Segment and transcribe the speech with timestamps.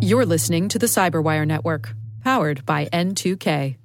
[0.00, 3.76] You're listening to the Cyberwire Network, powered by N2K.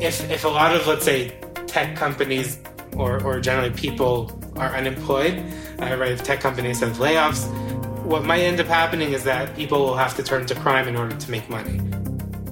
[0.00, 1.36] If, if a lot of, let's say,
[1.66, 2.58] tech companies
[2.96, 5.42] or, or generally people are unemployed,
[5.80, 7.46] uh, right, if tech companies have layoffs,
[8.04, 10.96] what might end up happening is that people will have to turn to crime in
[10.96, 11.80] order to make money.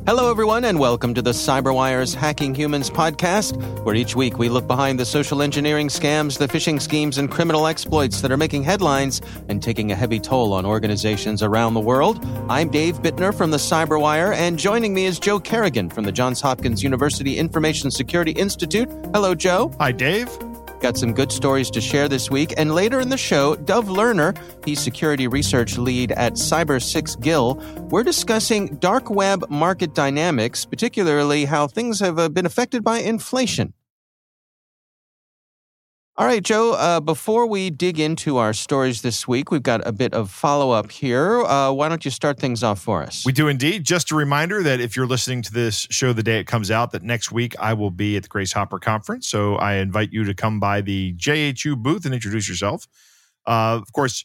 [0.07, 4.67] Hello, everyone, and welcome to the CyberWire's Hacking Humans podcast, where each week we look
[4.67, 9.22] behind the social engineering scams, the phishing schemes, and criminal exploits that are making headlines
[9.48, 12.22] and taking a heavy toll on organizations around the world.
[12.50, 16.43] I'm Dave Bittner from the CyberWire, and joining me is Joe Carrigan from the Johns
[16.43, 18.90] Hopkins University Information Security Institute.
[19.14, 19.73] Hello, Joe.
[19.81, 20.29] Hi, Dave.
[20.84, 22.52] Got some good stories to share this week.
[22.58, 27.88] And later in the show, Dov Lerner, he's security research lead at Cybersixgill.
[27.88, 33.72] We're discussing dark web market dynamics, particularly how things have uh, been affected by inflation.
[36.17, 39.91] All right, Joe, uh, before we dig into our stories this week, we've got a
[39.91, 41.43] bit of follow up here.
[41.43, 43.25] Uh, why don't you start things off for us?
[43.27, 43.83] We do indeed.
[43.83, 46.93] Just a reminder that if you're listening to this show the day it comes out,
[46.93, 49.27] that next week I will be at the Grace Hopper Conference.
[49.27, 52.87] So I invite you to come by the JHU booth and introduce yourself.
[53.45, 54.25] Uh, of course,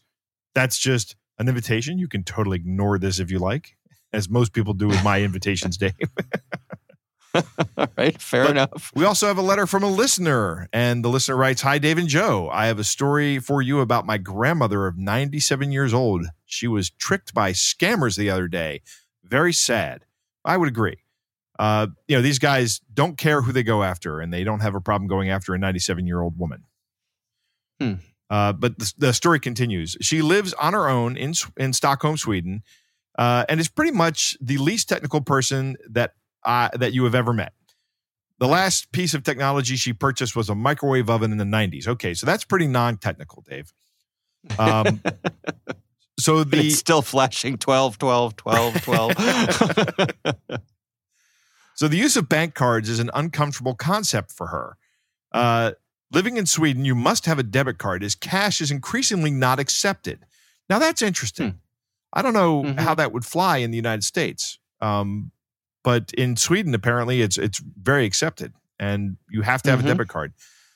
[0.53, 1.97] that's just an invitation.
[1.97, 3.75] You can totally ignore this if you like,
[4.13, 5.95] as most people do with my invitations, Dave.
[7.77, 8.91] All right, fair but enough.
[8.95, 12.07] We also have a letter from a listener, and the listener writes Hi, Dave and
[12.07, 12.49] Joe.
[12.51, 16.25] I have a story for you about my grandmother of 97 years old.
[16.45, 18.81] She was tricked by scammers the other day.
[19.23, 20.05] Very sad.
[20.43, 20.97] I would agree.
[21.59, 24.75] Uh, you know, these guys don't care who they go after, and they don't have
[24.75, 26.63] a problem going after a 97 year old woman.
[27.79, 27.93] Hmm.
[28.29, 29.97] Uh, but the, the, story continues.
[30.01, 32.63] She lives on her own in in Stockholm, Sweden,
[33.17, 37.33] uh, and is pretty much the least technical person that uh, that you have ever
[37.33, 37.53] met.
[38.39, 41.87] The last piece of technology she purchased was a microwave oven in the 90s.
[41.87, 43.73] Okay, so that's pretty non technical, Dave.
[44.57, 45.01] Um,
[46.19, 49.11] so the it's still flashing 12, 12, 12, 12.
[51.75, 54.77] so the use of bank cards is an uncomfortable concept for her.
[55.33, 55.71] Uh,
[56.11, 60.25] living in Sweden, you must have a debit card as cash is increasingly not accepted.
[60.69, 61.51] Now that's interesting.
[61.51, 61.57] Hmm.
[62.13, 62.79] I don't know mm-hmm.
[62.79, 64.59] how that would fly in the United States.
[64.81, 65.31] Um,
[65.89, 69.87] but in Sweden, apparently, it's it's very accepted, and you have to have mm-hmm.
[69.87, 70.33] a debit card.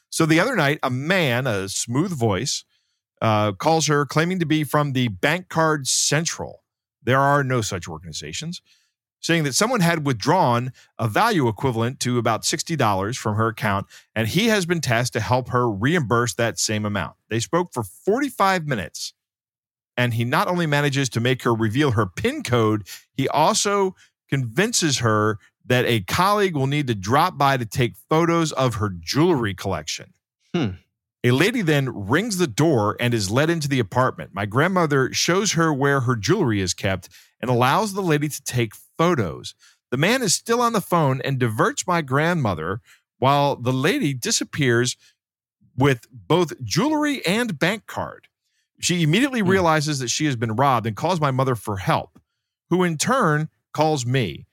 [0.10, 2.66] So the other night, a man, a smooth voice,
[3.22, 6.64] uh, calls her, claiming to be from the Bank Card Central.
[7.04, 8.60] There are no such organizations.
[9.20, 13.86] Saying that someone had withdrawn a value equivalent to about $60 from her account,
[14.16, 17.18] and he has been tasked to help her reimburse that same amount.
[17.30, 19.14] They spoke for 45 minutes,
[19.96, 23.96] and he not only manages to make her reveal her PIN code, he also
[24.34, 28.90] convinces her that a colleague will need to drop by to take photos of her
[28.90, 30.12] jewelry collection.
[30.56, 30.70] Hmm.
[31.24, 34.32] A lady then rings the door and is led into the apartment.
[34.34, 38.74] My grandmother shows her where her jewelry is kept and allows the lady to take
[38.98, 39.54] photos.
[39.92, 42.82] The man is still on the phone and diverts my grandmother
[43.20, 44.98] while the lady disappears
[45.78, 48.30] with both jewelry and bank card.
[48.80, 49.50] She immediately hmm.
[49.50, 52.20] realizes that she has been robbed and calls my mother for help,
[52.72, 54.46] who in turn calls me.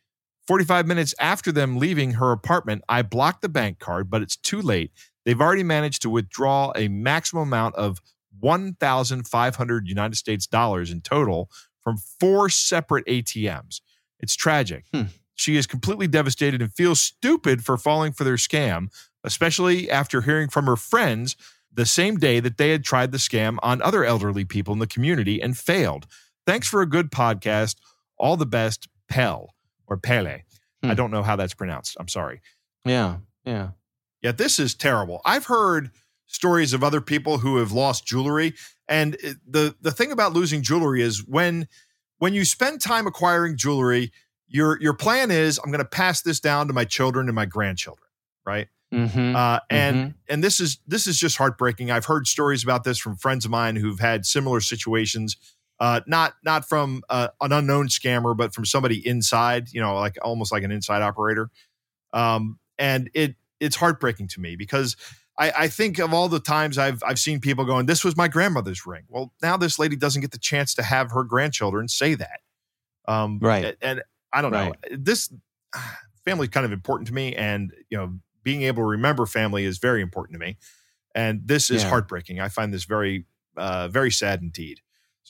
[0.46, 4.60] 45 minutes after them leaving her apartment, I block the bank card, but it's too
[4.60, 4.90] late.
[5.24, 8.00] They've already managed to withdraw a maximum amount of
[8.40, 11.50] 1,500 United States dollars in total
[11.82, 13.80] from four separate ATMs.
[14.18, 14.86] It's tragic.
[14.92, 15.04] Hmm.
[15.34, 18.88] She is completely devastated and feels stupid for falling for their scam,
[19.24, 21.36] especially after hearing from her friends
[21.72, 24.86] the same day that they had tried the scam on other elderly people in the
[24.86, 26.06] community and failed.
[26.46, 27.76] Thanks for a good podcast.
[28.18, 29.54] All the best, Pel
[29.86, 30.44] or Pele.
[30.82, 30.90] Hmm.
[30.90, 31.96] I don't know how that's pronounced.
[32.00, 32.40] I'm sorry.
[32.86, 33.18] Yeah.
[33.44, 33.70] Yeah.
[34.22, 34.32] Yeah.
[34.32, 35.20] This is terrible.
[35.26, 35.90] I've heard
[36.26, 38.54] stories of other people who have lost jewelry.
[38.88, 39.16] And
[39.46, 41.68] the, the thing about losing jewelry is when,
[42.18, 44.12] when you spend time acquiring jewelry,
[44.46, 47.46] your, your plan is I'm going to pass this down to my children and my
[47.46, 48.06] grandchildren.
[48.46, 48.68] Right.
[48.92, 49.36] Mm-hmm.
[49.36, 50.10] Uh, and mm-hmm.
[50.28, 51.92] and this is this is just heartbreaking.
[51.92, 55.36] I've heard stories about this from friends of mine who've had similar situations
[55.80, 60.18] uh, not not from uh, an unknown scammer, but from somebody inside, you know, like
[60.22, 61.50] almost like an inside operator.
[62.12, 64.96] Um, and it it's heartbreaking to me because
[65.38, 68.28] I, I, think of all the times I've I've seen people going, "This was my
[68.28, 72.14] grandmother's ring." Well, now this lady doesn't get the chance to have her grandchildren say
[72.14, 72.40] that.
[73.08, 73.76] Um, right.
[73.80, 74.66] And, I don't know.
[74.70, 74.76] Right.
[74.92, 75.32] This
[76.24, 79.64] family is kind of important to me, and you know, being able to remember family
[79.64, 80.58] is very important to me.
[81.14, 81.88] And this is yeah.
[81.88, 82.38] heartbreaking.
[82.38, 83.24] I find this very,
[83.56, 84.80] uh, very sad indeed.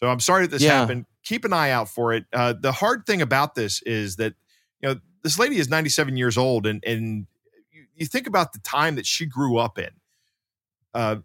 [0.03, 0.81] So I'm sorry that this yeah.
[0.81, 1.07] happened.
[1.25, 2.25] Keep an eye out for it.
[2.33, 4.35] Uh, the hard thing about this is that
[4.81, 7.27] you know this lady is 97 years old, and and
[7.95, 9.91] you think about the time that she grew up in.
[10.95, 11.17] Uh,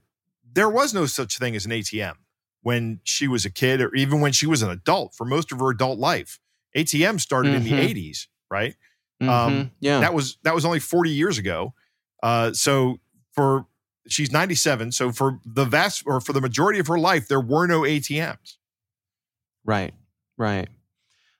[0.53, 2.15] there was no such thing as an ATM
[2.61, 5.15] when she was a kid, or even when she was an adult.
[5.15, 6.39] For most of her adult life,
[6.75, 7.79] ATM started in the Mhm.
[7.89, 8.75] '80s, right?
[9.21, 9.29] Mhm.
[9.29, 10.01] Um, yeah.
[10.01, 11.73] That was that was only 40 years ago.
[12.21, 12.99] Uh, so
[13.31, 13.67] for
[14.07, 14.91] she's 97.
[14.91, 18.57] So for the vast or for the majority of her life, there were no ATMs.
[19.65, 19.93] Right,
[20.37, 20.67] right.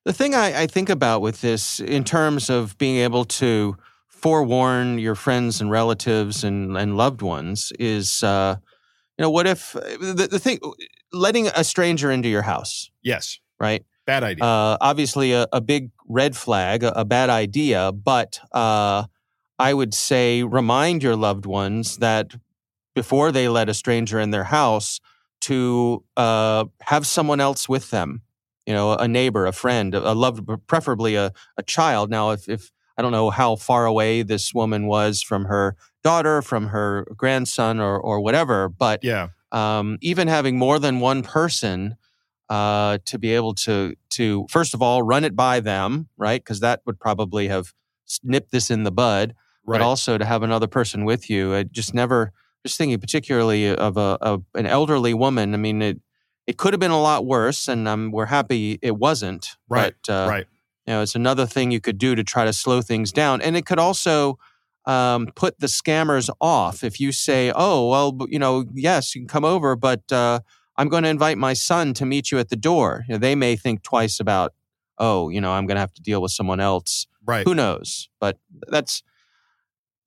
[0.03, 3.77] The thing I, I think about with this, in terms of being able to
[4.07, 8.57] forewarn your friends and relatives and, and loved ones, is uh,
[9.17, 10.59] you know, what if the, the thing,
[11.13, 13.83] letting a stranger into your house, Yes, right?
[14.05, 14.45] bad idea.
[14.45, 19.05] Uh, obviously, a, a big red flag, a, a bad idea, but uh,
[19.57, 22.35] I would say remind your loved ones that
[22.93, 24.99] before they let a stranger in their house,
[25.47, 28.21] to uh, have someone else with them,
[28.65, 32.09] you know, a neighbor, a friend, a loved, preferably a, a child.
[32.09, 36.41] Now, if, if I don't know how far away this woman was from her daughter,
[36.41, 41.95] from her grandson, or or whatever, but yeah, um, even having more than one person
[42.49, 46.41] uh, to be able to to first of all run it by them, right?
[46.41, 47.73] Because that would probably have
[48.23, 49.33] nipped this in the bud.
[49.65, 49.79] right.
[49.79, 52.31] But also to have another person with you, it just never.
[52.65, 55.53] Just thinking particularly of a of an elderly woman.
[55.53, 55.99] I mean, it
[56.47, 59.49] it could have been a lot worse, and um, we're happy it wasn't.
[59.69, 60.47] Right, But, uh, right.
[60.87, 63.55] you know, it's another thing you could do to try to slow things down, and
[63.55, 64.39] it could also
[64.85, 69.27] um, put the scammers off if you say, "Oh, well, you know, yes, you can
[69.27, 70.39] come over, but uh,
[70.75, 73.35] I'm going to invite my son to meet you at the door." You know, they
[73.35, 74.53] may think twice about,
[74.97, 77.45] "Oh, you know, I'm going to have to deal with someone else." Right.
[77.47, 78.09] Who knows?
[78.19, 79.03] But that's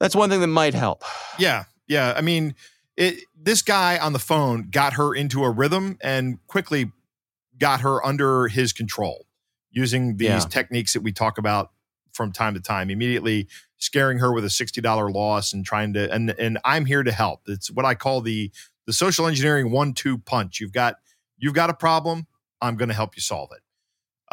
[0.01, 1.03] that's one thing that might help.
[1.39, 2.15] Yeah, yeah.
[2.17, 2.55] I mean,
[2.97, 6.93] it, this guy on the phone got her into a rhythm and quickly
[7.59, 9.27] got her under his control
[9.71, 10.39] using these Yeah.
[10.41, 11.73] techniques that we talk about
[12.13, 12.91] from time to time.
[12.91, 17.03] Immediately scaring her with a sixty dollar loss and trying to and and I'm here
[17.03, 17.43] to help.
[17.49, 18.51] It's what I call the
[18.87, 20.61] the social engineering one two punch.
[20.61, 20.97] You've got
[21.37, 22.27] you've got a problem.
[22.61, 23.63] I'm going to help you solve it.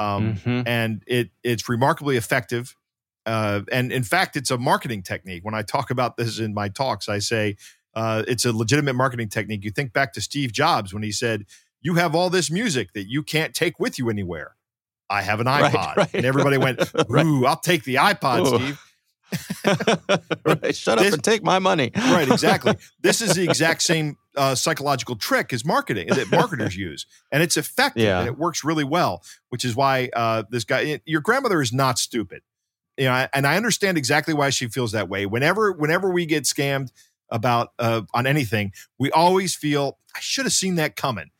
[0.01, 0.63] Um, Mhm.
[0.67, 2.75] and it it's remarkably effective.
[3.25, 5.43] Uh, and in fact, it's a marketing technique.
[5.43, 7.57] When I talk about this in my talks, I say
[7.95, 9.63] uh, it's a legitimate marketing technique.
[9.63, 11.45] You think back to Steve Jobs when he said,
[11.81, 14.55] "You have all this music that you can't take with you anywhere."
[15.09, 16.13] I have an iPod, right.
[16.13, 16.79] and everybody went,
[17.09, 17.25] Right.
[17.25, 18.57] "Ooh, I'll take the iPod, Ooh.
[18.57, 18.81] Steve."
[20.45, 21.91] right, shut up This- and take my money.
[21.95, 22.75] right, exactly.
[23.01, 27.57] This is the exact same uh, psychological trick as marketing that marketers use, and it's
[27.57, 28.19] effective Yeah.
[28.19, 29.23] and it works really well.
[29.49, 32.41] Which is why uh, this guy, your grandmother, is not stupid,
[32.97, 33.27] you know.
[33.33, 35.25] And I understand exactly why she feels that way.
[35.25, 36.91] Whenever, whenever we get scammed
[37.29, 41.31] about uh, on anything, we always feel I should have seen that coming.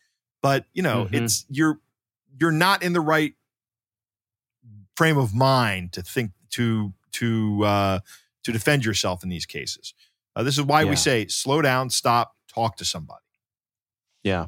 [0.42, 1.24] But you know, Mhm.
[1.24, 1.80] it's you're
[2.40, 3.34] you're not in the right
[4.96, 8.00] frame of mind to think to to uh,
[8.44, 9.94] to defend yourself in these cases.
[10.36, 10.90] Uh, this is why Yeah.
[10.90, 13.22] we say slow down, stop, talk to somebody.
[14.24, 14.48] Yeah.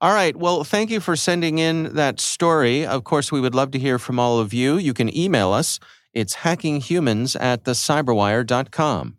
[0.00, 0.36] All right.
[0.36, 2.86] Well, thank you for sending in that story.
[2.86, 4.76] Of course, we would love to hear from all of you.
[4.76, 5.78] You can email us.
[6.14, 9.16] It's hackinghumans at thecyberwire.com.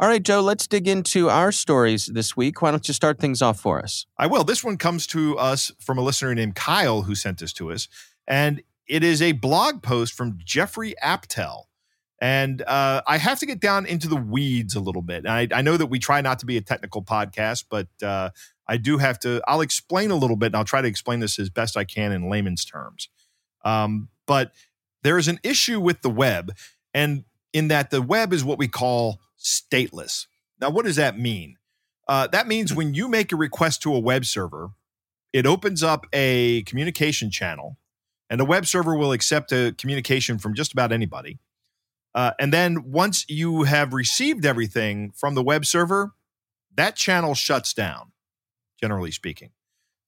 [0.00, 2.62] All right, Joe, let's dig into our stories this week.
[2.62, 4.06] Why don't you start things off for us?
[4.16, 4.44] I will.
[4.44, 7.88] This one comes to us from a listener named Kyle who sent this to us,
[8.26, 11.68] and it is a blog post from Jeffrey Appel.
[12.20, 15.26] And uh, I have to get down into the weeds a little bit.
[15.26, 18.30] I, I know that we try not to be a technical podcast, but uh,
[18.66, 19.40] I do have to.
[19.46, 22.12] I'll explain a little bit, and I'll try to explain this as best I can
[22.12, 23.08] in layman's terms.
[23.64, 24.52] Um, but
[25.08, 26.54] there is an issue with the web,
[26.92, 27.24] and
[27.54, 30.26] in that the web is what we call stateless.
[30.60, 31.56] Now, what does that mean?
[32.06, 34.72] Uh, that means when you make a request to a web server,
[35.32, 37.78] it opens up a communication channel,
[38.28, 41.38] and the web server will accept a communication from just about anybody.
[42.14, 46.12] Uh, and then once you have received everything from the web server,
[46.74, 48.12] that channel shuts down,
[48.78, 49.52] generally speaking.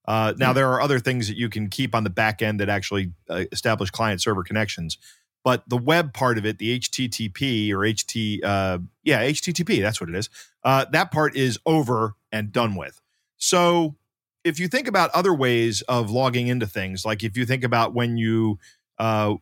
[0.06, 2.68] Uh, now, there are other things that you can keep on the back end that
[2.68, 4.98] actually uh, establish client server connections.
[5.44, 10.10] But the web part of it, the HTTP or HT, uh, yeah, HTTP, that's what
[10.10, 10.28] it is.
[10.62, 13.00] Uh, that part is over and done with.
[13.36, 13.96] So
[14.44, 17.94] if you think about other ways of logging into things, like if you think about
[17.94, 18.58] when you
[18.98, 19.34] uh,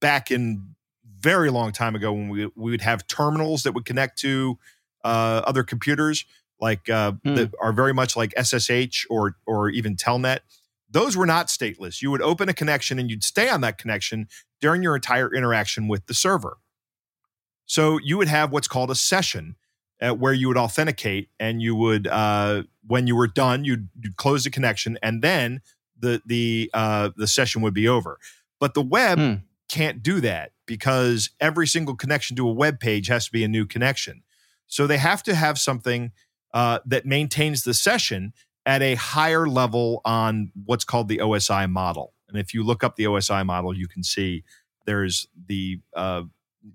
[0.00, 0.74] back in
[1.18, 4.58] very long time ago when we, we would have terminals that would connect to
[5.04, 6.24] uh, other computers,
[6.62, 7.34] like uh, Hmm.
[7.34, 10.40] that are very much like SSH or or even Telnet.
[10.90, 12.00] Those were not stateless.
[12.02, 14.28] You would open a connection and you'd stay on that connection
[14.60, 16.56] during your entire interaction with the server.
[17.66, 19.56] So you would have what's called a session
[20.00, 24.16] uh, where you would authenticate and you would, uh, when you were done, you'd, you'd
[24.16, 25.62] close the connection and then
[25.98, 28.18] the the uh, the session would be over.
[28.60, 29.34] But the web Hmm.
[29.68, 33.48] can't do that because every single connection to a web page has to be a
[33.48, 34.22] new connection.
[34.66, 36.12] So they have to have something
[36.52, 38.32] uh, that maintains the session
[38.64, 42.12] at a higher level on what's called the OSI model.
[42.28, 44.44] And if you look up the OSI model, you can see
[44.86, 46.22] there's the uh,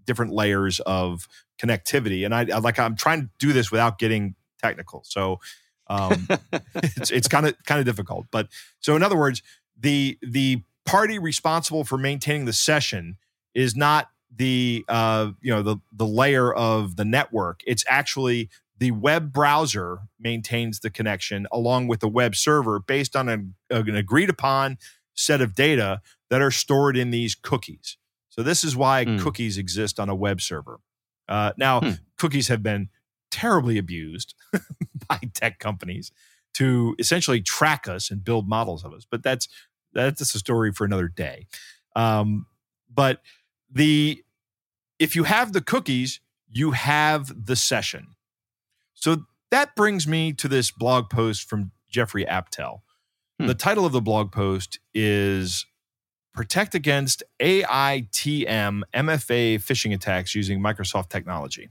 [0.05, 1.27] different layers of
[1.62, 2.25] connectivity.
[2.25, 5.39] And I, I, like I'm trying to do this without getting technical, so
[5.88, 6.27] um,
[6.75, 8.27] it's it's kind of kind of difficult.
[8.31, 9.41] But so in other words,
[9.79, 13.17] the the party responsible for maintaining the session
[13.53, 17.62] is not the uh, you know the the layer of the network.
[17.65, 23.29] It's actually the web browser maintains the connection along with the web server based on
[23.29, 24.77] a, an agreed upon
[25.13, 27.98] set of data that are stored in these cookies.
[28.29, 29.19] So this is why mm.
[29.19, 30.79] cookies exist on a web server.
[31.27, 31.91] Uh, now, hmm.
[32.17, 32.89] cookies have been
[33.31, 34.34] terribly abused
[35.10, 36.12] by tech companies
[36.53, 39.48] to essentially track us and build models of us, but that's
[39.93, 41.48] that's a story for another day.
[41.96, 42.46] Um,
[42.93, 43.22] but
[43.69, 44.24] the
[45.00, 46.19] if you have the cookies,
[46.50, 48.15] you have the session.
[48.99, 52.83] So that brings me to this blog post from Jeffrey Appel.
[53.39, 53.45] Hmm.
[53.45, 55.65] The title of the blog post is
[56.33, 61.69] Protect Against AITM MFA phishing attacks using Microsoft technology.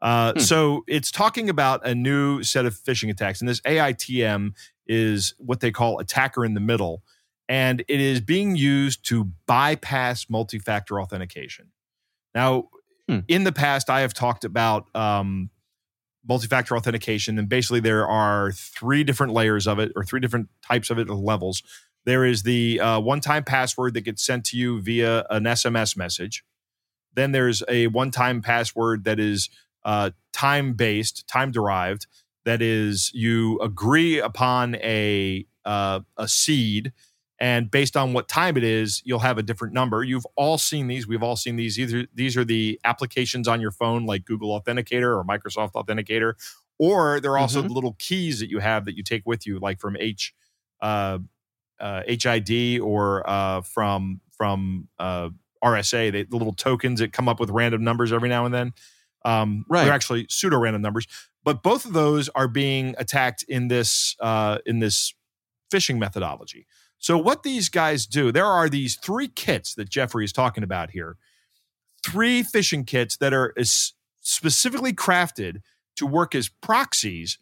[0.00, 0.38] Uh, hmm.
[0.40, 4.54] So it's talking about a new set of phishing attacks, and this AITM
[4.86, 7.02] is what they call attacker in the middle,
[7.50, 11.66] and it is being used to bypass multi-factor authentication.
[12.34, 12.70] Now,
[13.06, 13.18] hmm.
[13.28, 15.50] in the past, I have talked about um,
[16.26, 20.90] multi-factor authentication, and basically there are three different layers of it, or three different types
[20.90, 21.62] of it, or levels.
[22.04, 26.44] There is the uh, one-time password that gets sent to you via an SMS message.
[27.14, 29.50] Then there's a one-time password that is
[29.84, 32.06] uh, time-based, time-derived.
[32.44, 36.92] That is, you agree upon a uh, a seed
[37.40, 40.04] and based on what time it is you'll have a different number.
[40.04, 41.08] You've all seen these.
[41.08, 41.78] We've all seen these.
[41.78, 46.34] Either these are the applications on your phone like google authenticator or microsoft authenticator
[46.78, 47.68] or they're also mm-hmm.
[47.68, 50.34] the little keys that you have that you take with you like from h
[50.80, 51.18] uh,
[51.78, 55.28] uh, hid or uh, from from uh,
[55.64, 58.72] rsa they, the little tokens that come up with random numbers every now and then.
[59.22, 59.84] Um, right.
[59.84, 61.06] they're actually pseudo random numbers.
[61.44, 65.14] But both of those are being attacked in this uh, in this
[65.70, 66.66] phishing methodology
[67.00, 70.90] so, what these guys do, there are these three kits that Jeffrey is talking about
[70.90, 71.16] here.
[72.04, 73.54] Three phishing kits that are
[74.20, 75.62] specifically crafted
[75.96, 77.38] to work as proxies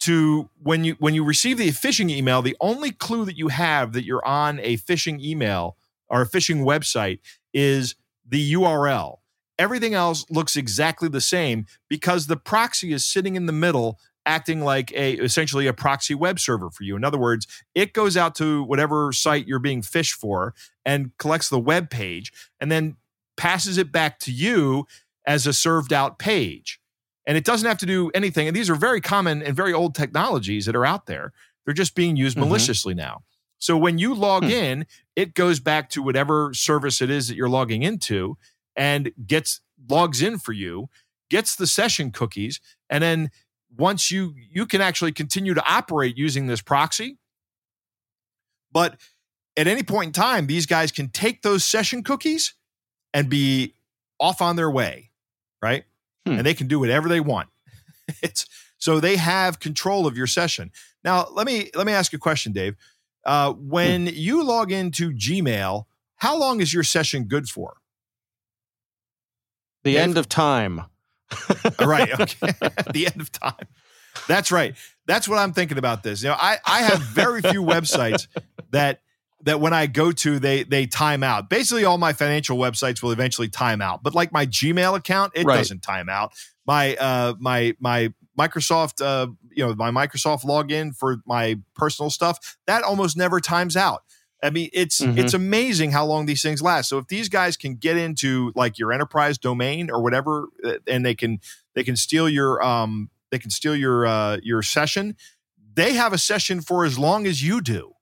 [0.00, 3.92] to when you when you receive the phishing email the only clue that you have
[3.92, 5.76] that you're on a phishing email
[6.08, 7.20] or a phishing website
[7.54, 7.94] is
[8.28, 9.18] the URL
[9.60, 14.60] everything else looks exactly the same because the proxy is sitting in the middle acting
[14.60, 16.96] like a essentially a proxy web server for you.
[16.96, 21.48] In other words, it goes out to whatever site you're being phished for and collects
[21.48, 22.96] the web page and then
[23.36, 24.86] passes it back to you
[25.26, 26.80] as a served out page.
[27.26, 28.48] And it doesn't have to do anything.
[28.48, 31.32] And these are very common and very old technologies that are out there.
[31.64, 32.48] They're just being used mm-hmm.
[32.48, 33.22] maliciously now.
[33.58, 34.50] So when you log hmm.
[34.50, 38.36] in, it goes back to whatever service it is that you're logging into
[38.74, 40.88] and gets logs in for you,
[41.30, 42.60] gets the session cookies,
[42.90, 43.30] and then
[43.76, 47.18] once you you can actually continue to operate using this proxy.
[48.70, 48.98] But
[49.56, 52.54] at any point in time these guys can take those session cookies
[53.12, 53.74] and be
[54.18, 55.12] off on their way
[55.62, 55.84] right?
[56.26, 56.32] Hmm.
[56.34, 57.48] and they can do whatever they want.
[58.20, 58.46] It's
[58.78, 60.72] so they have control of your session.
[61.04, 62.74] Now let me let me ask you a question dave.
[63.24, 64.14] Uh, when hmm.
[64.14, 65.84] you log into gmail
[66.16, 67.76] how long is your session good for?
[69.84, 70.02] The dave?
[70.02, 70.82] end of time
[71.80, 72.20] right.
[72.20, 72.52] Okay.
[72.60, 73.66] At the end of time.
[74.28, 74.74] That's right.
[75.06, 76.22] That's what I'm thinking about this.
[76.22, 78.28] You know, I, I have very few websites
[78.70, 79.00] that
[79.44, 81.50] that when I go to they they time out.
[81.50, 84.02] Basically, all my financial websites will eventually time out.
[84.02, 85.56] But like my Gmail account, it right.
[85.56, 86.32] doesn't time out.
[86.66, 92.56] My uh my my Microsoft uh you know my Microsoft login for my personal stuff
[92.66, 94.02] that almost never times out.
[94.42, 95.18] I mean, it's mm-hmm.
[95.18, 96.88] it's amazing how long these things last.
[96.88, 101.06] So if these guys can get into like your enterprise domain or whatever, uh, and
[101.06, 101.40] they can
[101.74, 105.16] they can steal your um they can steal your uh, your session.
[105.74, 107.94] They have a session for as long as you do.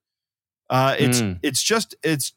[0.68, 1.38] Uh, it's mm.
[1.42, 2.32] it's just it's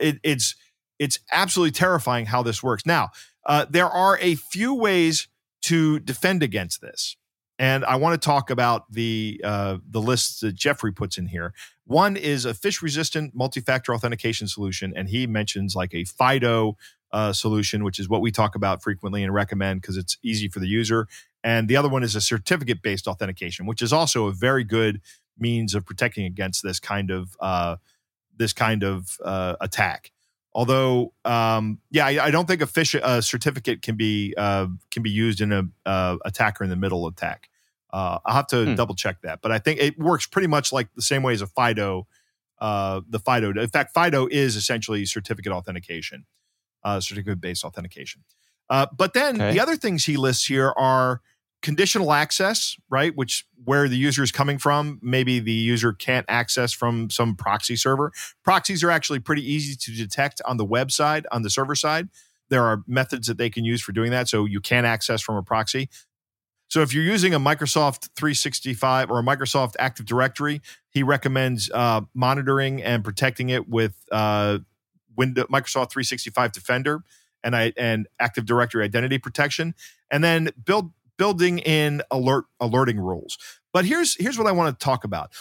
[0.00, 0.54] it, it's
[0.98, 2.86] it's absolutely terrifying how this works.
[2.86, 3.10] Now
[3.46, 5.28] uh, there are a few ways
[5.62, 7.16] to defend against this.
[7.58, 11.54] And I want to talk about the uh, the lists that Jeffrey puts in here.
[11.86, 16.76] One is a phish resistant multi factor authentication solution, and he mentions like a FIDO
[17.12, 20.58] uh, solution, which is what we talk about frequently and recommend because it's easy for
[20.58, 21.06] the user.
[21.44, 25.00] And the other one is a certificate based authentication, which is also a very good
[25.38, 27.76] means of protecting against this kind of uh,
[28.36, 30.10] this kind of uh, attack.
[30.54, 35.02] Although, um, yeah, I, I, don't think a fish a certificate can be uh, can
[35.02, 37.48] be used in a uh, attacker in the middle attack.
[37.92, 38.74] Uh, I'll have to hmm.
[38.74, 41.42] double check that, but I think it works pretty much like the same way as
[41.42, 42.06] a FIDO.
[42.60, 46.24] Uh, the FIDO, in fact, FIDO is essentially certificate authentication,
[46.84, 48.22] uh, certificate based authentication.
[48.70, 49.52] Uh, but then okay.
[49.52, 51.20] the other things he lists here are
[51.64, 53.16] conditional access, right?
[53.16, 57.74] Which where the user is coming from, maybe the user can't access from some proxy
[57.74, 58.12] server.
[58.44, 62.10] Proxies are actually pretty easy to detect on the web side, on the server side.
[62.50, 64.28] There are methods that they can use for doing that.
[64.28, 65.88] So you can access from a proxy.
[66.68, 72.02] So if you're using a Microsoft 365 or a Microsoft Active Directory, he recommends uh,
[72.12, 74.58] monitoring and protecting it with uh,
[75.16, 77.02] Windows, Microsoft 365 Defender
[77.42, 79.74] and I, and Active Directory identity protection,
[80.10, 83.38] and then build building in alert alerting rules.
[83.72, 85.32] But here's here's what I want to talk about.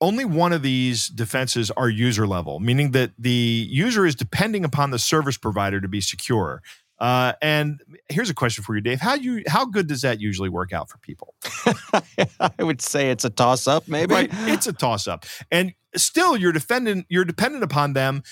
[0.00, 4.90] Only one of these defenses are user level, meaning that the user is depending upon
[4.90, 6.62] the service provider to be secure.
[7.00, 9.00] Uh, and here's a question for you, Dave.
[9.00, 11.34] How you how good does that usually work out for people?
[12.40, 14.14] I would say it's a toss up, maybe.
[14.14, 18.22] Right, it's a toss up, and still you're defending you're dependent upon them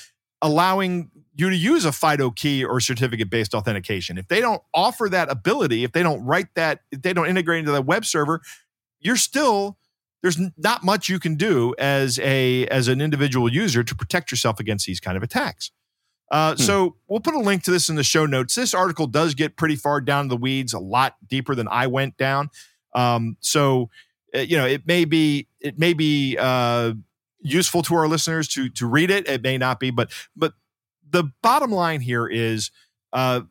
[0.43, 4.17] allowing you to use a FIDO key or certificate based authentication.
[4.19, 7.61] If they don't offer that ability, if they don't write that, if they don't integrate
[7.61, 8.41] into the web server,
[9.01, 9.79] you're still
[10.23, 14.59] there's not much you can do as a as an individual user to protect yourself
[14.59, 15.71] against these kind of attacks.
[16.31, 16.63] Uh, hmm.
[16.63, 18.55] So we'll put a link to this in the show notes.
[18.55, 22.17] This article does get pretty far down the weeds, a lot deeper than I went
[22.17, 22.51] down.
[22.95, 23.91] Um, so
[24.35, 26.95] uh, you know, it may be it may be uh,
[27.47, 29.29] useful to our listeners to to read it.
[29.29, 30.55] It may not be, but but
[31.09, 32.71] the bottom line here is
[33.13, 33.43] uh,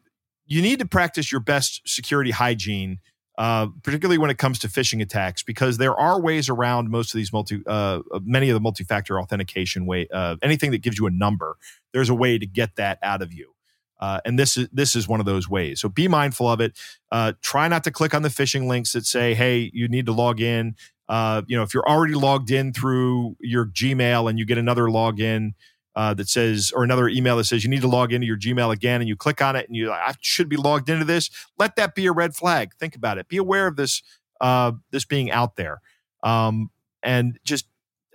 [0.46, 3.00] you need to practice your best security hygiene,
[3.38, 7.18] uh, particularly when it comes to phishing attacks, because there are ways around most of
[7.18, 10.08] these multi, uh, many of the multi-factor authentication way.
[10.14, 11.58] Uh, anything that gives you a number,
[11.94, 13.52] there's a way to get that out of you.
[14.00, 15.80] Uh, and this is this is one of those ways.
[15.80, 16.78] So be mindful of it.
[17.12, 20.12] Uh, try not to click on the phishing links that say, "Hey, you need to
[20.12, 20.76] log in."
[21.08, 24.84] Uh, you know, if you're already logged in through your Gmail and you get another
[24.84, 25.54] login
[25.96, 28.74] uh, that says, or another email that says you need to log into your Gmail
[28.74, 31.30] again, and you click on it and you, I should be logged into this.
[31.58, 32.74] Let that be a red flag.
[32.80, 33.28] Think about it.
[33.28, 34.02] Be aware of this,
[34.42, 35.82] uh, this being out there,
[36.24, 36.70] um,
[37.02, 37.68] and just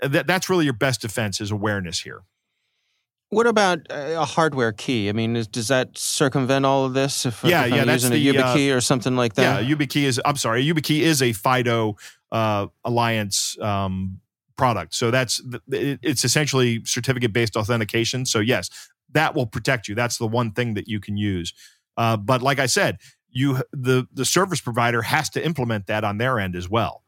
[0.03, 2.23] that, that's really your best defense is awareness here.
[3.31, 5.09] What about a hardware key?
[5.09, 7.25] I mean, is, does that circumvent all of this?
[7.25, 9.63] If, yeah, if yeah, that's using the, a YubiKey uh, or something like that.
[9.63, 10.21] Yeah, YubiKey is.
[10.25, 11.97] I'm sorry, YubiKey is a FIDO
[12.33, 14.21] uh, Alliance um,
[14.57, 14.95] product.
[14.95, 15.41] So that's
[15.71, 18.27] it's essentially certificate based authentication.
[18.27, 18.71] So yes,
[19.13, 19.95] that will protect you.
[19.95, 21.53] That's the one thing that you can use.
[21.97, 22.99] Uh, but like I said,
[23.31, 27.03] you the the service provider has to implement that on their end as well.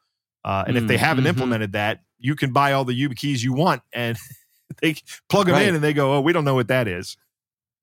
[0.44, 1.28] Uh, and mm, if they mm, haven't mm-hmm.
[1.28, 4.16] implemented that, you can buy all the YubiKeys you want, and
[4.82, 4.96] they
[5.28, 5.68] plug them right.
[5.68, 7.16] in, and they go, "Oh, we don't know what that is."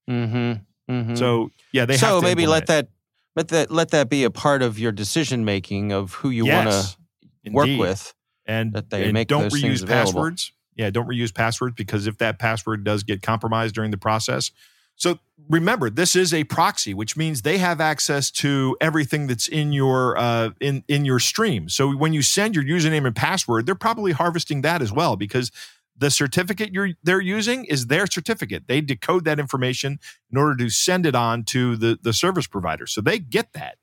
[0.10, 0.94] Mm-hmm.
[0.94, 1.16] Mm-hmm.
[1.16, 2.90] So yeah, they so maybe let that
[3.36, 6.66] let that let that be a part of your decision making of who you yes.
[6.66, 6.99] want to
[7.44, 7.56] Indeed.
[7.56, 8.14] work with,
[8.46, 10.52] and that they and make don't reuse passwords.
[10.76, 14.52] Yeah, don't reuse passwords because if that password does get compromised during the process.
[14.96, 19.72] So remember, this is a proxy, which means they have access to everything that's in
[19.72, 21.70] your uh, in in your stream.
[21.70, 25.52] So when you send your username and password, they're probably harvesting that as well because
[25.98, 28.68] the certificate you're they're using is their certificate.
[28.68, 30.00] They decode that information
[30.32, 33.78] in order to send it on to the the service provider, so they get that.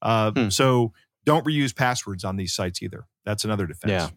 [0.00, 0.48] Uh, hmm.
[0.48, 0.92] So
[1.24, 3.06] don't reuse passwords on these sites either.
[3.24, 3.90] That's another defense.
[3.90, 4.08] Yeah.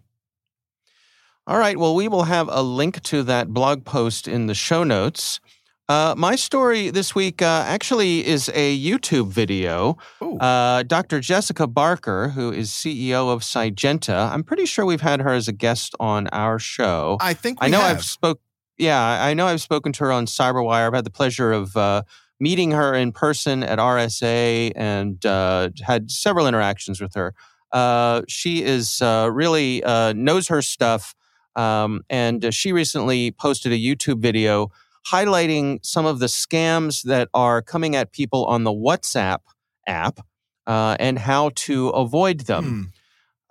[1.47, 1.77] All right.
[1.77, 5.39] Well, we will have a link to that blog post in the show notes.
[5.87, 9.97] Uh, my story this week uh, actually is a YouTube video.
[10.19, 11.19] Uh, Dr.
[11.19, 15.51] Jessica Barker, who is CEO of Cygenta, I'm pretty sure we've had her as a
[15.51, 17.17] guest on our show.
[17.21, 17.97] I think I know have.
[17.97, 18.41] I've spoke.
[18.79, 20.87] Yeah, I know I've spoken to her on CyberWire.
[20.87, 22.01] I've had the pleasure of uh,
[22.39, 27.33] meeting her in person at RSA and uh, had several interactions with her.
[27.71, 31.15] Uh, she is uh, really uh, knows her stuff,
[31.55, 34.71] um, and she recently posted a YouTube video
[35.11, 39.39] highlighting some of the scams that are coming at people on the WhatsApp
[39.87, 40.19] app
[40.67, 42.91] uh, and how to avoid them.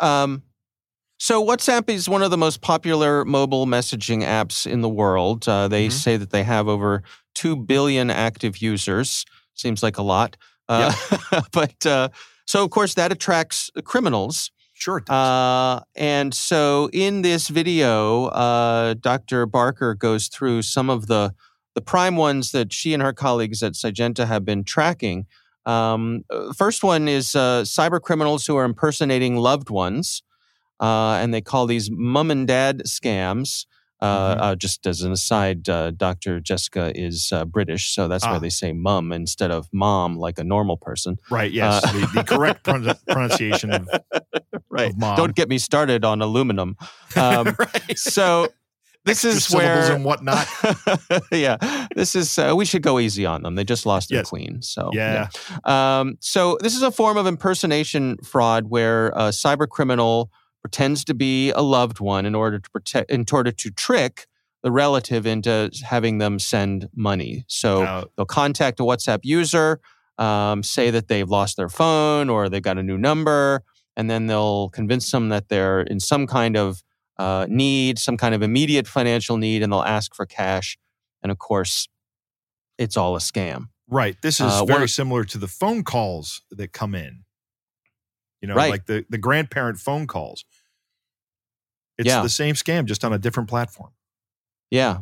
[0.01, 0.07] Hmm.
[0.07, 0.43] Um,
[1.19, 5.49] so, WhatsApp is one of the most popular mobile messaging apps in the world.
[5.49, 5.97] Uh, they mm-hmm.
[5.97, 7.03] say that they have over
[7.35, 9.25] 2 billion active users.
[9.55, 10.37] Seems like a lot.
[10.69, 10.93] Uh,
[11.53, 12.09] but uh,
[12.47, 14.51] so, of course, that attracts criminals.
[14.73, 15.03] Sure.
[15.09, 19.47] Uh, and so, in this video, uh, Dr.
[19.47, 21.35] Barker goes through some of the
[21.75, 25.27] the prime ones that she and her colleagues at Cygenta have been tracking.
[25.67, 26.25] Um,
[26.57, 30.23] first one is uh, cyber criminals who are impersonating loved ones,
[30.81, 33.67] uh, and they call these mom and dad scams.
[34.05, 34.41] Uh, Mhm.
[34.43, 36.39] uh, just as an aside, uh, Dr.
[36.41, 38.33] Jessica is uh, British, so that's Ah.
[38.33, 41.17] why they say mum instead of mom, like a normal person.
[41.31, 41.51] Right.
[41.53, 41.83] Yes.
[41.85, 43.89] Uh, the, the correct pron- pronunciation of,
[44.69, 44.93] Right.
[44.97, 45.17] mom.
[45.17, 46.77] Don't get me started on aluminum.
[47.17, 47.99] Um, right.
[47.99, 48.49] so
[49.07, 50.47] this Extra is where and whatnot.
[51.33, 51.57] yeah,
[51.95, 52.39] this is.
[52.39, 53.55] Uh, we should go easy on them.
[53.55, 54.29] They just lost their Yes.
[54.31, 54.61] queen.
[54.63, 55.29] So Yeah.
[55.65, 60.31] Um, so this is a form of impersonation fraud where a cyber criminal
[60.65, 64.27] pretends to be a loved one in order to protect, in order to trick
[64.63, 67.45] the relative into having them send money.
[67.49, 69.79] So they'll contact a WhatsApp user,
[70.17, 73.63] um, say that they've lost their phone or they've got a new number,
[73.95, 76.83] and then they'll convince them that they're in some kind of
[77.19, 80.79] uh, need, some kind of immediate financial need, and they'll ask for cash.
[81.23, 81.89] And of course,
[82.79, 83.67] it's all a scam.
[83.87, 84.17] right.
[84.23, 87.25] This is Uh, very of- similar to the phone calls that come in.
[88.41, 88.71] You know, Right.
[88.71, 90.45] like the, the grandparent phone calls.
[91.99, 92.23] It's Yeah.
[92.23, 93.91] the same scam, just on a different platform.
[94.71, 94.99] Yeah.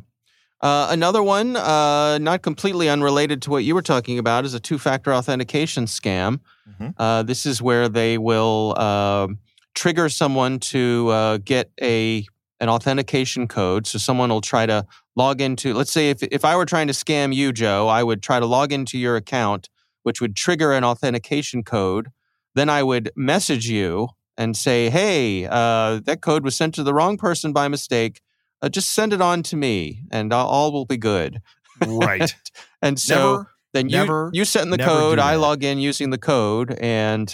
[0.61, 4.61] Uh, another one, uh, not completely unrelated to what you were talking about, is a
[4.61, 6.39] two factor authentication scam.
[6.79, 6.95] Mhm.
[6.97, 9.39] Uh, this is where they will um
[9.75, 12.27] trigger someone to uh, get a
[12.61, 13.87] an authentication code.
[13.89, 16.93] So someone will try to log into, let's say, if, if I were trying to
[16.93, 19.69] scam you, Joe, I would try to log into your account,
[20.05, 22.11] which would trigger an authentication code.
[22.55, 26.95] Then I would message you and say, hey, uh, that code was sent to the
[26.95, 28.21] wrong person by mistake
[28.63, 31.41] uh, just send it on to me and all- all will be good.
[31.87, 32.35] Right.
[32.85, 36.19] And so never, then you never, you send the code, I log in using the
[36.19, 37.33] code, and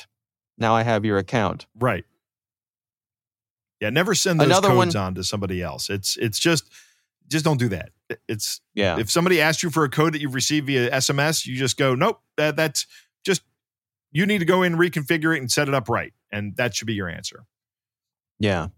[0.58, 1.66] now I have your account.
[1.78, 2.04] right.
[3.80, 5.88] Yeah, never send those Another codes one- on to somebody else.
[5.88, 6.64] It's it's just
[7.28, 7.90] just don't do that.
[8.26, 8.98] It's Yeah.
[8.98, 11.94] if somebody asks you for a code that you've received via SMS, you just go,
[11.94, 12.86] nope, that, that's
[14.10, 16.86] you need to go in, reconfigure it, and set it up right, and that should
[16.86, 17.44] be your answer.
[18.38, 18.68] Yeah.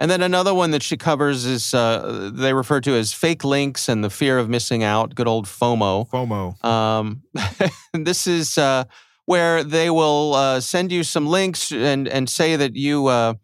[0.00, 3.88] And then another one that she covers is uh, they refer to as fake links
[3.88, 6.08] and the fear of missing out, good old FOMO.
[6.08, 6.64] FOMO.
[6.64, 7.22] Um,
[8.04, 8.84] this is uh,
[9.24, 13.34] where they will uh, send you some links and and say that you uh,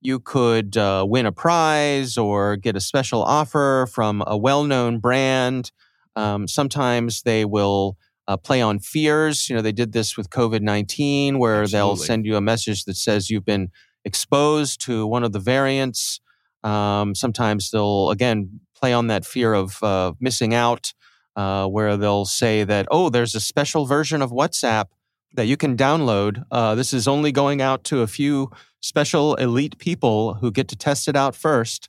[0.00, 5.72] you could uh, win a prize or get a special offer from a well-known brand.
[6.14, 9.48] Um, sometimes they will uh, play on fears.
[9.48, 12.96] You know, they did this with COVID nineteen, where they'll send you a message that
[12.96, 13.70] says you've been
[14.04, 16.20] exposed to one of the variants.
[16.62, 20.92] Um, sometimes they'll again play on that fear of uh, missing out
[21.36, 24.86] uh, where they'll say that, oh, there's a special version of WhatsApp
[25.32, 26.44] that you can download.
[26.50, 30.76] Uh, this is only going out to a few special elite people who get to
[30.76, 31.88] test it out first.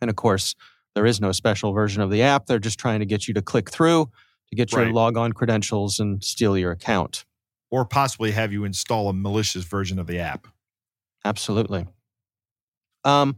[0.00, 0.54] And of course,
[0.94, 2.46] there is no special version of the app.
[2.46, 4.10] They're just trying to get you to click through
[4.54, 4.94] to get your Right.
[4.94, 7.24] log on credentials and steal your account.
[7.70, 10.46] Or possibly have you install a malicious version of the app.
[11.24, 11.86] Absolutely.
[13.04, 13.36] Um,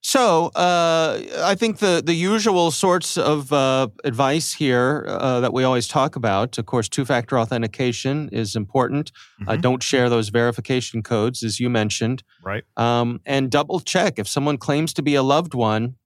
[0.00, 5.64] so uh, I think the the usual sorts of uh, advice here uh, that we
[5.64, 9.10] always talk about, of course, two factor authentication is important.
[9.46, 9.60] Uh, Mhm.
[9.60, 12.62] don't share those verification codes, as you mentioned, right?
[12.76, 15.96] um, and double check if someone claims to be a loved one.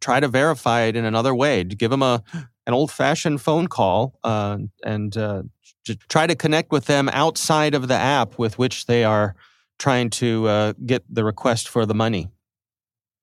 [0.00, 1.64] Try to verify it in another way.
[1.64, 2.22] Give them a
[2.66, 5.42] an old fashioned phone call uh, and uh,
[6.08, 9.34] try to connect with them outside of the app with which they are
[9.78, 12.28] trying to uh, get the request for the money.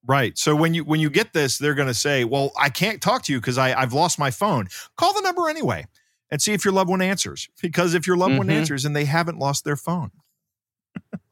[0.07, 0.37] Right.
[0.37, 3.23] So when you when you get this, they're going to say, "Well, I can't talk
[3.23, 5.85] to you because I I've lost my phone." Call the number anyway
[6.31, 7.47] and see if your loved one answers.
[7.61, 8.53] Because if your loved one Mhm.
[8.53, 10.11] answers and they haven't lost their phone,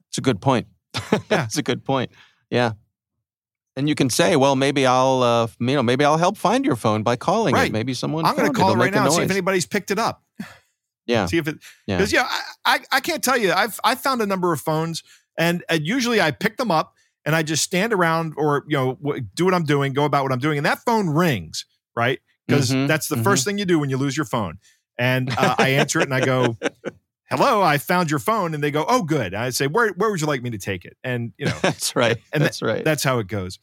[0.09, 0.67] It's a good point.
[1.29, 2.11] That's a good point.
[2.49, 2.73] Yeah.
[3.75, 6.75] And you can say, well, maybe I'll, uh, you know, maybe I'll help find your
[6.75, 7.69] phone by calling Right.
[7.69, 7.73] it.
[7.73, 8.23] Maybe someone.
[8.25, 10.23] I'm going to call it It'll right now and see if anybody's picked it up.
[11.07, 11.25] Yeah.
[11.25, 11.57] See if it
[11.87, 11.97] Yeah.
[11.97, 13.51] because yeah, I, I I can't tell you.
[13.51, 15.03] I've I found a number of phones
[15.37, 16.93] and uh, usually I pick them up
[17.25, 20.23] and I just stand around or you know w- do what I'm doing, go about
[20.23, 23.23] what I'm doing, and that phone rings right because Mhm, that's the mhm.
[23.23, 24.59] first thing you do when you lose your phone.
[24.97, 26.55] And uh, I answer it and I go,
[27.29, 30.21] "Hello, I found your phone," and they go, "Oh, good." I say, "Where where would
[30.21, 32.17] you like me to take it?" And you know That's right.
[32.31, 32.83] And That's right.
[32.83, 33.59] that's how it goes.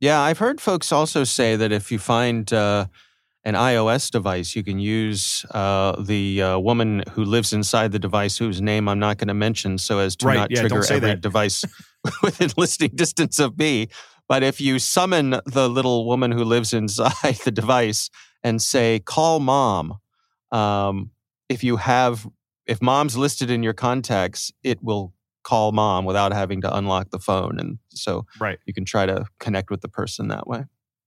[0.00, 2.86] Yeah, I've heard folks also say that if you find uh,
[3.44, 8.36] an iOS device, you can use uh, the uh, woman who lives inside the device,
[8.36, 11.10] whose name I'm not going to mention, so as to Right, not yeah, trigger every
[11.10, 11.20] that.
[11.20, 11.64] device
[12.22, 13.88] within listening distance of me.
[14.28, 18.10] But if you summon the little woman who lives inside the device
[18.42, 19.98] and say, "Call mom,"
[20.50, 21.10] um,
[21.48, 22.26] if you have,
[22.66, 27.18] if mom's listed in your contacts, it will call mom without having to unlock the
[27.18, 28.58] phone, and so Right.
[28.66, 30.64] you can try to connect with the person that way.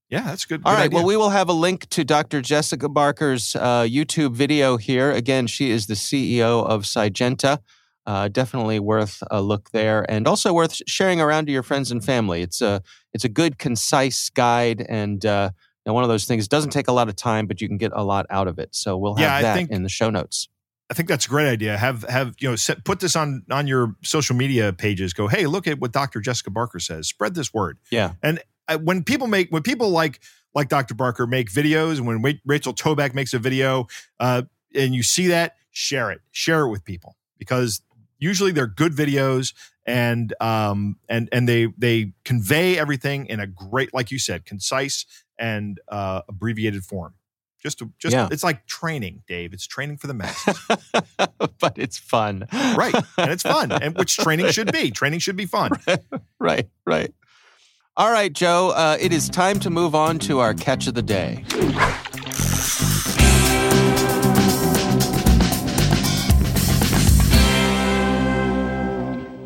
[0.10, 0.62] Yeah, that's good.
[0.66, 0.84] All good right.
[0.86, 0.98] idea.
[0.98, 2.42] Well, we will have a link to Dr.
[2.42, 5.12] Jessica Barker's uh, YouTube video here.
[5.12, 7.60] Again, she is the CEO of Cygenta.
[8.06, 12.04] Uh, definitely worth a look there, and also worth sharing around to your friends and
[12.06, 12.44] family.
[12.44, 15.50] It's a it's a good, concise guide, and uh,
[15.86, 18.04] one of those things doesn't take a lot of time, but you can get a
[18.04, 18.76] lot out of it.
[18.76, 20.50] So we'll have Yeah, that think- in the show notes.
[20.90, 21.78] I think that's a great idea.
[21.78, 25.14] Have have you know set, put this on on your social media pages.
[25.14, 26.20] Go, hey, look at what Dr.
[26.20, 27.08] Jessica Barker says.
[27.08, 27.80] Spread this word.
[27.90, 28.14] Yeah,
[28.68, 30.22] I, when people make when people like
[30.54, 30.94] like Dr.
[30.94, 33.88] Barker make videos, and when Rachel Toback makes a video,
[34.20, 34.44] uh,
[34.74, 37.82] and you see that, share it, share it with people because
[38.20, 39.54] usually they're good videos
[39.86, 45.06] and um and and they they convey everything in a great, like you said, concise
[45.38, 47.14] and uh, abbreviated form.
[47.66, 48.28] Just to, just Yeah.
[48.30, 49.52] it's like training, Dave.
[49.52, 50.56] It's training for the masses,
[51.60, 52.46] but it's fun.
[52.54, 52.94] right?
[53.18, 54.92] And it's fun, and which training should be.
[54.92, 55.72] Training should be fun.
[56.40, 57.12] right, right.
[57.98, 61.02] All right, Joe, uh, it is time to move on to our catch of the
[61.02, 61.44] day.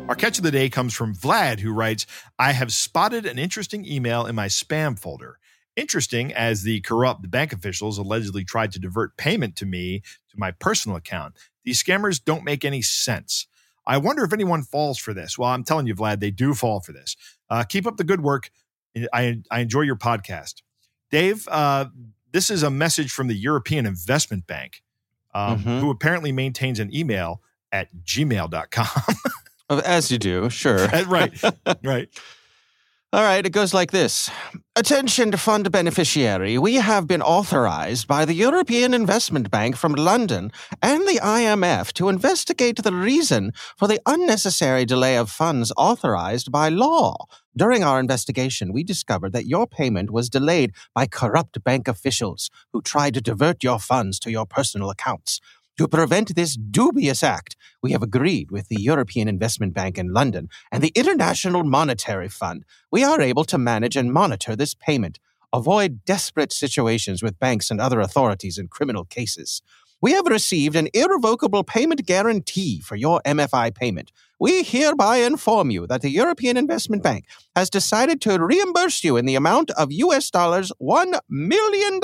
[0.08, 2.04] Our catch of the day comes from Vlad, who writes
[2.36, 5.38] I have spotted an interesting email in my spam folder.
[5.80, 10.50] Interesting, as the corrupt bank officials allegedly tried to divert payment to me to my
[10.50, 11.34] personal account.
[11.64, 13.46] These scammers don't make any sense.
[13.86, 15.38] I wonder if anyone falls for this.
[15.38, 17.16] Well, I'm telling you, Vlad, they do fall for this.
[17.48, 18.50] Uh, keep up the good work.
[19.12, 20.56] I, I enjoy your podcast.
[21.10, 21.86] Dave, uh,
[22.30, 24.82] this is a message from the European Investment Bank,
[25.34, 25.80] um, Mhm.
[25.80, 27.40] who apparently maintains an email
[27.72, 29.04] at gmail.com.
[29.84, 30.86] As you do, sure.
[31.06, 31.32] right,
[31.82, 32.08] right.
[33.12, 34.30] All right, it goes like this
[34.76, 36.56] Attention, to fund beneficiary.
[36.58, 42.08] We have been authorized by the European Investment Bank from London and the IMF to
[42.08, 47.16] investigate the reason for the unnecessary delay of funds authorized by law.
[47.56, 52.80] During our investigation, we discovered that your payment was delayed by corrupt bank officials who
[52.80, 55.40] tried to divert your funds to your personal accounts.
[55.80, 60.50] To prevent this dubious act, we have agreed with the European Investment Bank in London
[60.70, 62.66] and the International Monetary Fund.
[62.90, 65.18] We are able to manage and monitor this payment,
[65.54, 69.62] avoid desperate situations with banks and other authorities in criminal cases.
[70.02, 74.12] We have received an irrevocable payment guarantee for your MFI payment.
[74.38, 77.24] We hereby inform you that the European Investment Bank
[77.56, 82.00] has decided to reimburse you in the amount of US dollars $1 million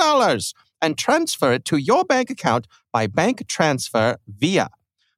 [0.81, 4.69] and transfer it to your bank account by bank transfer via.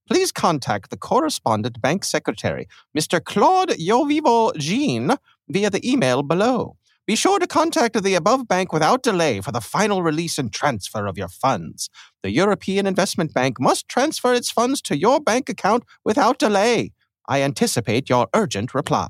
[0.08, 2.68] Please contact the correspondent bank secretary,
[2.98, 3.24] Mr.
[3.24, 5.16] Claude Yovivo Jean,
[5.48, 6.76] via the email below.
[7.06, 11.08] Be sure to contact the above bank without delay for the final release and transfer
[11.08, 11.90] of your funds.
[12.22, 16.92] The European Investment Bank must transfer its funds to your bank account without delay.
[17.28, 19.08] I anticipate your urgent reply.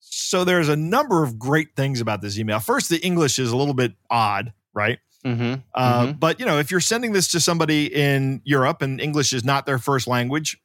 [0.00, 2.60] So there's a number of great things about this email.
[2.60, 4.98] First, the English is a little bit odd, right?
[5.24, 5.54] Mm-hmm.
[5.74, 9.44] Uh, But you know, if you're sending this to somebody in Europe and English is
[9.44, 10.58] not their first language,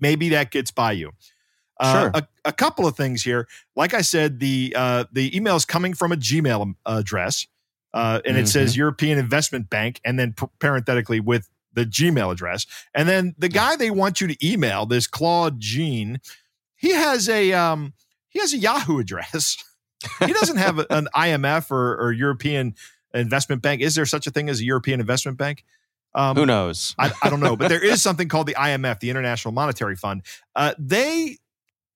[0.00, 1.12] maybe that gets by you.
[1.78, 2.10] Uh, Sure.
[2.14, 3.46] a, a couple of things here.
[3.74, 7.46] Like I said, the uh, the email is coming from a Gmail address,
[7.92, 12.66] uh, and it says European Investment Bank, and then p- parenthetically with the Gmail address,
[12.94, 16.20] and then the guy they want you to email, this Claude Jean,
[16.76, 17.92] he has a um,
[18.30, 19.62] he has a Yahoo address.
[20.20, 22.74] he doesn't have an IMF or, or European
[23.18, 23.80] Investment Bank.
[23.82, 25.64] Is there such a thing as a European Investment Bank?
[26.14, 26.94] Um, Who knows?
[26.98, 30.22] I, I don't know, but there is something called the IMF, the International Monetary Fund.
[30.54, 31.36] Uh, they,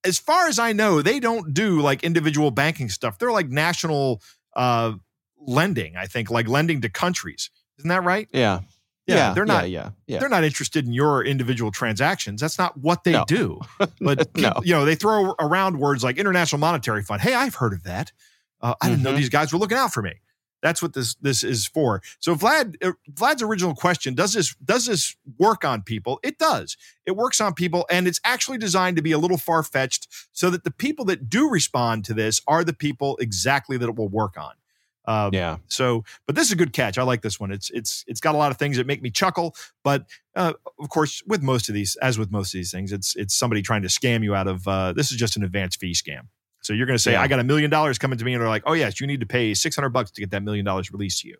[0.03, 3.17] as far as I know, they don't do like individual banking stuff.
[3.17, 4.21] They're like national
[4.55, 4.93] uh,
[5.39, 5.95] lending.
[5.95, 7.49] I think like lending to countries.
[7.79, 8.27] Isn't that right?
[8.31, 8.59] Yeah.
[9.07, 9.69] Yeah, they're not.
[9.69, 9.89] Yeah.
[10.07, 10.19] Yeah.
[10.19, 12.39] They're not interested in your individual transactions.
[12.39, 13.25] That's not what they No.
[13.27, 13.59] do.
[13.99, 14.53] But No.
[14.63, 17.21] you know, they throw around words like International Monetary Fund.
[17.21, 18.13] Hey, I've heard of that.
[18.61, 19.17] Uh, I didn't know Mhm.
[19.17, 20.13] these guys were looking out for me.
[20.61, 22.01] That's what this this is for.
[22.19, 26.19] So Vlad uh, Vlad's original question does this does this work on people?
[26.23, 26.77] It does.
[27.05, 30.49] It works on people and it's actually designed to be a little far fetched so
[30.49, 34.09] that the people that do respond to this are the people exactly that it will
[34.09, 34.53] work on.
[35.05, 35.57] Um, Yeah.
[35.67, 36.99] so, but this is a good catch.
[36.99, 37.51] I like this one.
[37.51, 40.89] It's it's it's got a lot of things that make me chuckle, but uh, of
[40.89, 43.81] course, with most of these, as with most of these things, it's it's somebody trying
[43.81, 44.67] to scam you out of.
[44.67, 46.27] Uh, this is just an advance fee scam.
[46.61, 47.21] So you're going to say, Yeah.
[47.21, 49.19] "I got a million dollars coming to me," and they're like, "Oh yes, you need
[49.21, 51.37] to pay six hundred bucks to get that million dollars released to you."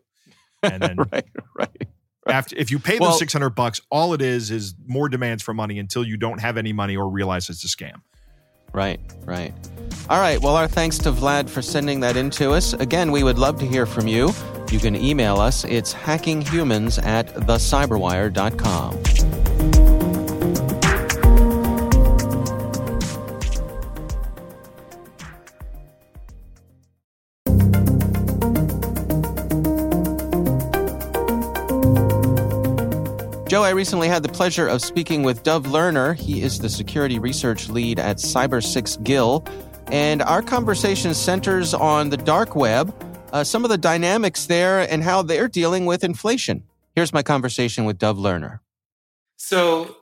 [0.62, 1.24] And then right.
[1.56, 1.88] Right.
[2.28, 5.42] after, if you pay Well- those six hundred bucks, all it is is more demands
[5.42, 8.02] for money until you don't have any money or realize it's a scam.
[8.74, 9.52] Right, right.
[10.08, 10.40] All right.
[10.40, 12.72] Well, our thanks to Vlad for sending that in to us.
[12.72, 14.32] Again, we would love to hear from you.
[14.70, 15.64] You can email us.
[15.64, 19.02] It's hackinghumans at thecyberwire.com.
[33.62, 36.16] I recently had the pleasure of speaking with Dov Lerner.
[36.16, 39.48] He is the security research lead at Cybersixgill.
[39.90, 42.94] And our conversation centers on the dark web,
[43.32, 46.64] uh, some of the dynamics there, and how they're dealing with inflation.
[46.96, 48.60] Here's my conversation with Dov Lerner.
[49.36, 49.96] So,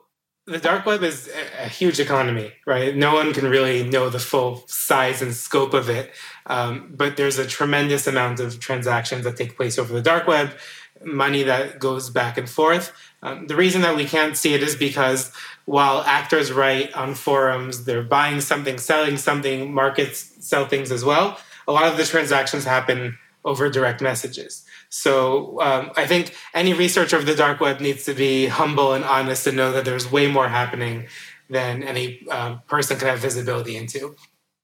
[0.47, 2.95] the dark web is a huge economy, right?
[2.95, 6.11] No one can really know the full size and scope of it.
[6.47, 10.51] Um, but there's a tremendous amount of transactions that take place over the dark web,
[11.05, 12.91] money that goes back and forth.
[13.23, 15.31] Um, the reason that we can't see it is because
[15.65, 21.39] while actors write on forums, they're buying something, selling something, markets sell things as well.
[21.67, 24.65] A lot of the transactions happen over direct messages.
[24.89, 29.03] So um, I think any researcher of the dark web needs to be humble and
[29.03, 31.07] honest and know that there's way more happening
[31.49, 34.15] than any uh, person can have visibility into.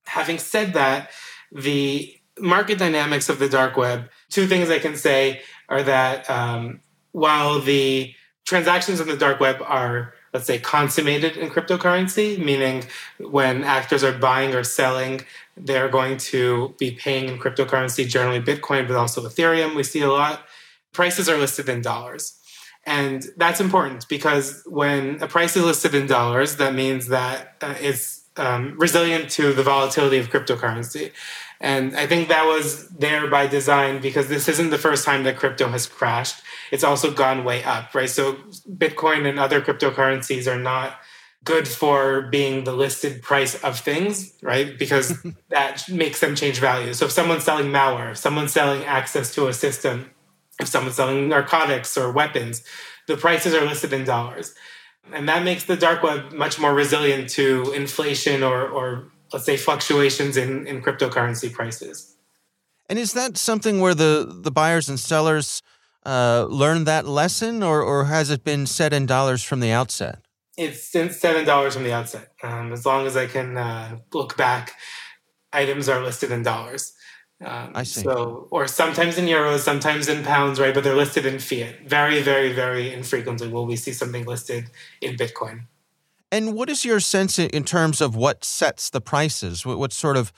[0.05, 1.11] Having said that,
[1.51, 6.81] the market dynamics of the dark web, two things I can say are that um,
[7.11, 8.13] while the
[8.45, 12.83] transactions in the dark web are let's say consummated in cryptocurrency meaning
[13.19, 15.21] when actors are buying or selling
[15.55, 20.09] they're going to be paying in cryptocurrency generally bitcoin but also ethereum we see a
[20.09, 20.41] lot.
[20.93, 22.39] Prices are listed in dollars.
[22.85, 27.75] And that's important because when a price is listed in dollars that means that uh,
[27.79, 31.11] it's um, resilient to the volatility of cryptocurrency
[31.59, 35.37] and I think that was there by design because this isn't the first time that
[35.37, 36.41] crypto has crashed.
[36.71, 38.09] It's also gone way up, right?
[38.09, 38.33] So
[38.69, 40.99] Bitcoin and other cryptocurrencies are not
[41.43, 44.77] good for being the listed price of things, right?
[44.77, 45.17] Because
[45.49, 46.93] that makes them change value.
[46.93, 50.11] So if someone's selling malware, if someone's selling access to a system,
[50.59, 52.63] if someone's selling narcotics or weapons,
[53.07, 54.53] the prices are listed in dollars.
[55.13, 59.57] And that makes the dark web much more resilient to inflation or, or let's say
[59.57, 62.15] fluctuations in, in cryptocurrency prices.
[62.89, 65.61] And is that something where the, the buyers and sellers
[66.05, 70.19] uh, learn that lesson, or, or has it been set in dollars from the outset?
[70.57, 72.31] It's seven dollars from the outset.
[72.41, 74.73] Um, as long as I can uh, look back,
[75.53, 76.93] items are listed in dollars.
[77.45, 78.01] Um, I see.
[78.01, 80.73] So, or sometimes in euros, sometimes in pounds, right?
[80.73, 81.81] But they're listed in fiat.
[81.85, 85.65] Very, very, very infrequently will we see something listed in Bitcoin.
[86.31, 89.65] And what is your sense in terms of what sets the prices?
[89.65, 90.33] What, what sort of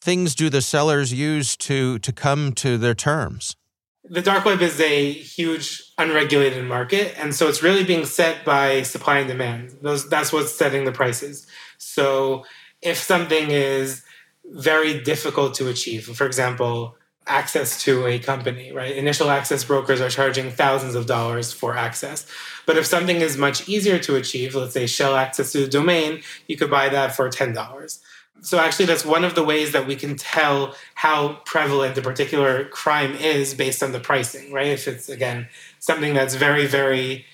[0.00, 3.56] things do the sellers use to to come to their terms?
[4.04, 8.82] The dark web is a huge unregulated market, and so it's really being set by
[8.82, 9.76] supply and demand.
[9.80, 11.46] Those that's what's setting the prices.
[11.78, 12.44] So
[12.82, 14.02] if something is
[14.44, 18.94] very difficult to achieve, for example, access to a company, right?
[18.94, 22.26] Initial access brokers are charging thousands of dollars for access.
[22.66, 26.22] But if something is much easier to achieve, let's say shell access to the domain,
[26.48, 28.00] you could buy that for $10.
[28.42, 32.66] So actually that's one of the ways that we can tell how prevalent a particular
[32.66, 34.66] crime is based on the pricing, right?
[34.66, 37.24] If it's again something that's very very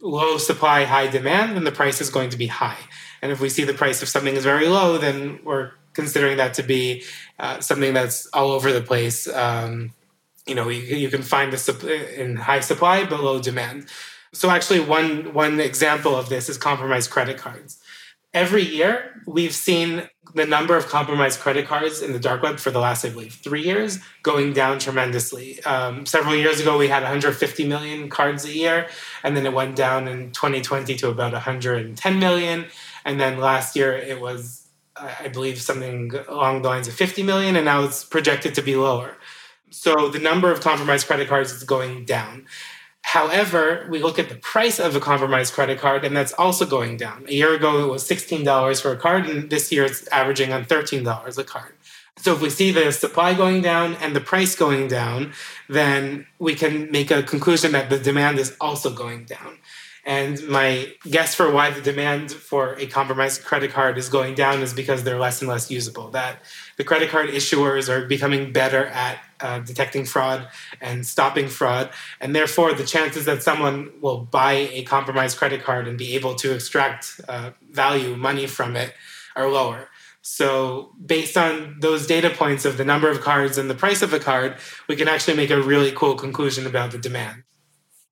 [0.00, 2.78] low supply, high demand, then the price is going to be high.
[3.20, 6.54] And if we see the price of something is very low, then we're considering that
[6.54, 7.04] to be
[7.38, 9.28] uh, something that's all over the place.
[9.28, 9.92] Um,
[10.46, 13.86] you know, you, you can find this in high supply but low demand.
[14.32, 17.78] So actually, one one example of this is compromised credit cards.
[18.32, 22.70] Every year, we've seen the number of compromised credit cards in the dark web for
[22.70, 25.60] the last, I believe, three years going down tremendously.
[25.64, 28.88] Um, several years ago, we had 150 million cards a year,
[29.24, 32.66] and then it went down in 2020 to about 110 million.
[33.04, 34.59] And then last year, it was
[35.00, 38.76] I believe something along the lines of 50 million, and now it's projected to be
[38.76, 39.16] lower.
[39.70, 42.46] So the number of compromised credit cards is going down.
[43.02, 46.96] However, we look at the price of a compromised credit card, and that's also going
[46.96, 47.24] down.
[47.28, 50.64] A year ago, it was $16 for a card, and this year it's averaging on
[50.64, 51.72] $13 a card.
[52.18, 55.32] So if we see the supply going down and the price going down,
[55.68, 59.56] then we can make a conclusion that the demand is also going down.
[60.04, 64.62] And my guess for why the demand for a compromised credit card is going down
[64.62, 66.10] is because they're less and less usable.
[66.10, 66.38] That
[66.76, 70.48] the credit card issuers are becoming better at uh, detecting fraud
[70.80, 71.90] and stopping fraud.
[72.20, 76.34] And therefore, the chances that someone will buy a compromised credit card and be able
[76.36, 78.94] to extract uh, value, money from it,
[79.36, 79.88] are lower.
[80.22, 84.12] So, based on those data points of the number of cards and the price of
[84.12, 87.44] a card, we can actually make a really cool conclusion about the demand.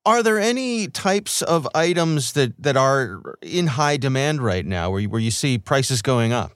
[0.09, 5.01] Are there any types of items that, that are in high demand right now where
[5.01, 6.53] you, where you see prices going up?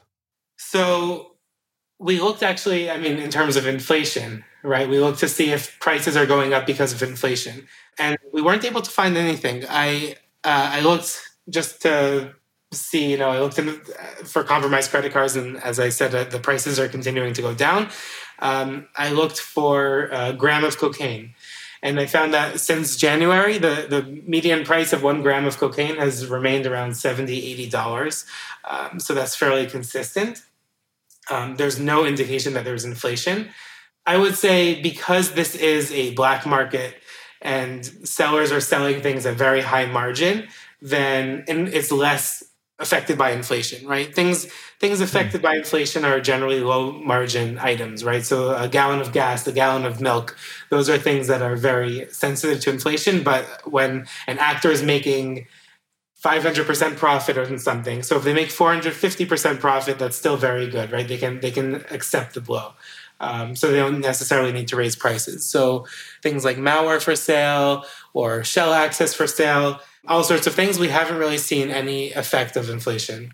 [0.57, 1.33] So
[1.99, 4.89] we looked actually, I mean, in terms of inflation, right?
[4.89, 7.69] We looked to see if prices are going up because of inflation.
[7.99, 9.65] And we weren't able to find anything.
[9.69, 12.35] I, uh, I looked just to
[12.73, 16.15] see, you know, I looked in, uh, for compromised credit cards, and as I said,
[16.15, 17.91] uh, the prices are continuing to go down.
[18.39, 21.35] Um, I looked for a gram of cocaine
[21.83, 25.97] And I found that since January, the, the median price of one gram of cocaine
[25.97, 28.25] has remained around $70, $80.
[28.65, 30.43] Um, so that's fairly consistent.
[31.29, 33.49] Um, there's no indication that there's inflation.
[34.07, 36.95] I would say because this is a black market
[37.41, 40.49] and sellers are selling things at very high margin,
[40.81, 42.45] then it's less
[42.83, 44.15] affected by inflation, right?
[44.15, 44.47] Things
[44.79, 48.25] things affected by inflation are generally low margin items, right?
[48.25, 50.37] So a gallon of gas, a gallon of milk,
[50.71, 53.23] those are things that are very sensitive to inflation.
[53.23, 55.47] But when an actor is making
[56.23, 61.07] 500% profit on something, so if they make 450% profit, that's still very good, right?
[61.07, 62.73] They can they can accept the blow.
[63.21, 65.49] Um, so they don't necessarily need to raise prices.
[65.49, 65.87] So
[66.23, 70.89] things like malware for sale or shell access for sale, all sorts of things, we
[70.89, 73.33] haven't really seen any effect of inflation.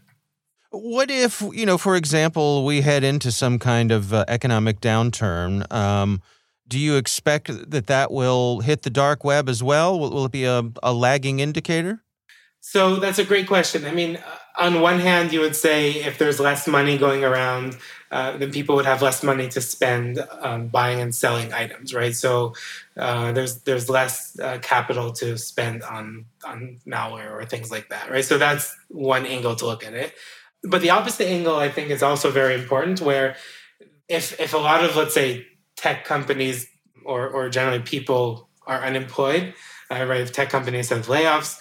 [0.70, 5.70] What if, you know, for example, we head into some kind of uh, economic downturn?
[5.72, 6.20] Um,
[6.66, 9.98] do you expect that that will hit the dark web as well?
[9.98, 12.02] Will, will it be a, a lagging indicator?
[12.60, 13.86] So that's a great question.
[13.86, 17.76] I mean, uh, on one hand, you would say if there's less money going around,
[18.10, 22.14] uh, then people would have less money to spend um, buying and selling items, right?
[22.14, 22.54] So
[22.96, 28.10] uh, there's there's less uh, capital to spend on on malware or things like that,
[28.10, 28.24] right?
[28.24, 30.14] So that's one angle to look at it.
[30.64, 33.00] But the opposite angle, I think, is also very important.
[33.00, 33.36] Where
[34.08, 35.46] if if a lot of let's say
[35.76, 36.66] tech companies
[37.04, 39.54] or or generally people are unemployed,
[39.90, 40.20] uh, right?
[40.20, 41.60] If tech companies have layoffs,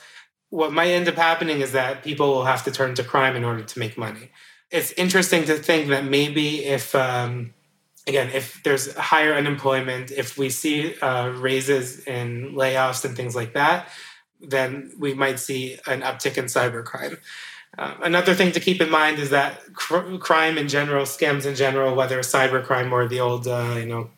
[0.49, 3.43] what might end up happening is that people will have to turn to crime in
[3.43, 4.29] order to make money.
[4.71, 7.53] It's interesting to think that maybe if um,
[8.07, 13.53] again if there's higher unemployment if we see uh, raises in layoffs and things like
[13.53, 13.89] that
[14.41, 17.17] then we might see an uptick in cybercrime.
[17.77, 21.55] Uh, another thing to keep in mind is that cr- crime in general scams in
[21.55, 24.09] general whether cybercrime or the old uh, you know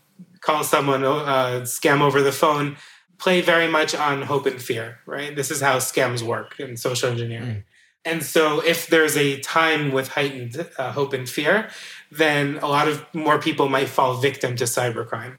[0.41, 2.77] call someone uh, scam over the phone
[3.19, 7.09] play very much on hope and fear right this is how scams work in social
[7.09, 7.63] engineering mm.
[8.05, 11.69] And so, if there's a time with heightened uh, hope and fear,
[12.11, 15.37] then a lot of more people might fall victim to cybercrime.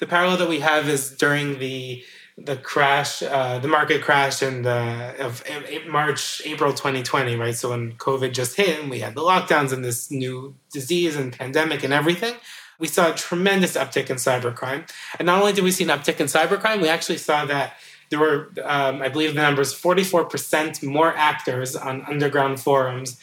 [0.00, 2.02] The parallel that we have is during the
[2.38, 5.44] the crash, uh, the market crash in the of
[5.86, 7.54] March, April 2020, right?
[7.54, 11.32] So when COVID just hit and we had the lockdowns and this new disease and
[11.32, 12.34] pandemic and everything,
[12.82, 14.90] we saw a tremendous uptick in cybercrime.
[15.20, 17.76] And not only did we see an uptick in cybercrime, we actually saw that
[18.10, 23.20] there were, um, I believe the numbers, 44% more actors on underground forums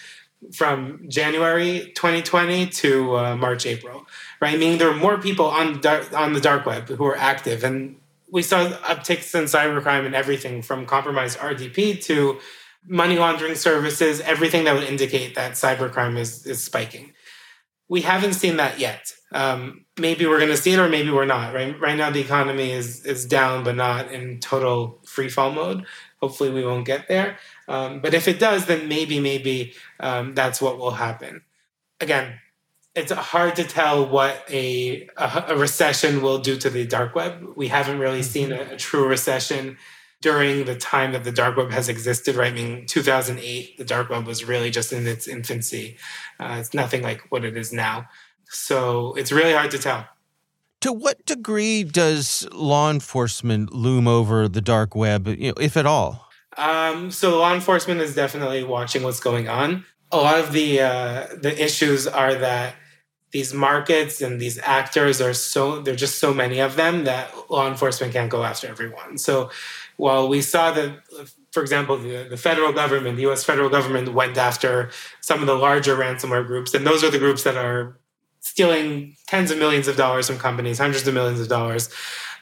[0.53, 4.07] from January 2020 to uh, March, April,
[4.41, 4.57] right?
[4.57, 7.65] Meaning there were more people on, dark, on the dark web who were active.
[7.65, 7.97] And
[8.31, 12.39] we saw upticks in cybercrime and everything from compromised RDP to
[12.87, 17.11] money laundering services, everything that would indicate that cybercrime is, is spiking.
[17.89, 21.25] We haven't seen that yet um, maybe we're going to see it or maybe we're
[21.25, 21.53] not.
[21.53, 25.85] Right, right now the economy is is down, but not in total free fall mode.
[26.21, 27.37] Hopefully, we won't get there.
[27.67, 31.41] Um, but if it does, then maybe maybe um, that's what will happen.
[32.01, 32.39] Again,
[32.95, 37.53] it's hard to tell what a, a, a recession will do to the dark web.
[37.55, 39.77] We haven't really seen a, a, true recession
[40.21, 42.35] during the time that the dark web has existed.
[42.35, 45.97] Right, I mean, 2008, the dark web was really just in its infancy.
[46.39, 48.09] Uh, it's nothing like what it is now.
[48.49, 50.07] So it's really hard to tell.
[50.81, 55.85] To what degree does law enforcement loom over the dark web, you know, if at
[55.85, 56.29] all?
[56.57, 59.85] Um, so law enforcement is definitely watching what's going on.
[60.11, 62.75] A lot of the uh, the issues are that
[63.31, 67.31] these markets and these actors are so there are just so many of them that
[67.49, 69.17] law enforcement can't go after everyone.
[69.17, 69.51] So
[69.97, 70.97] while we saw that,
[71.51, 73.43] for example, the, the federal government, the U.S.
[73.43, 74.89] federal government went after
[75.21, 77.99] some of the larger ransomware groups, and those are the groups that are
[78.41, 81.89] stealing tens of millions of dollars from companies, hundreds of millions of dollars.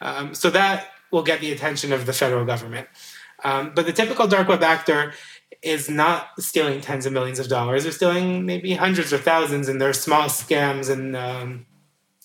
[0.01, 2.87] Um, so that will get the attention of the federal government.
[3.43, 5.13] Um, but the typical dark web actor
[5.61, 7.83] is not stealing tens of millions of dollars.
[7.83, 11.65] They're stealing maybe hundreds or thousands, and they're small scams and um,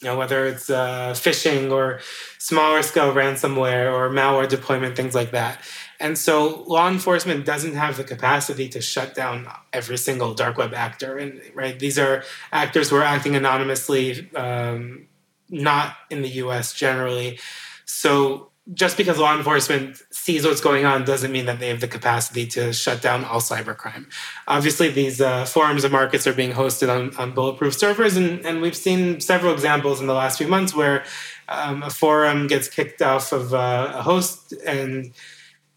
[0.00, 2.00] you know whether it's uh, phishing or
[2.38, 5.60] smaller scale ransomware or malware deployment, things like that.
[6.02, 10.74] And so law enforcement doesn't have the capacity to shut down every single dark web
[10.74, 11.16] actor.
[11.16, 15.06] And right, these are actors who are acting anonymously, um,
[15.48, 16.74] not in the U.S.
[16.74, 17.38] generally.
[17.84, 21.86] So just because law enforcement sees what's going on doesn't mean that they have the
[21.88, 24.06] capacity to shut down all cybercrime.
[24.48, 28.60] Obviously, these uh, forums and markets are being hosted on, on bulletproof servers, and, and
[28.60, 31.04] we've seen several examples in the last few months where
[31.48, 35.12] um, a forum gets kicked off of uh, a host and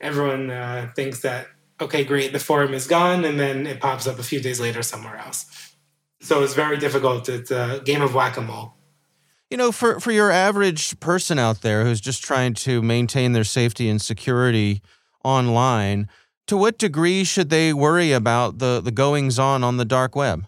[0.06, 1.48] everyone uh, thinks that
[1.82, 4.82] okay, great, the forum is gone, and then it pops up a few days later
[4.82, 5.76] somewhere else.
[6.22, 7.28] So it's very difficult.
[7.28, 8.76] It's a game of whack a mole.
[9.50, 13.44] you know, for for your average person out there who's just trying to maintain their
[13.44, 14.82] safety and security
[15.24, 16.08] online,
[16.48, 20.46] to what degree should they worry about the the goings on on the dark web?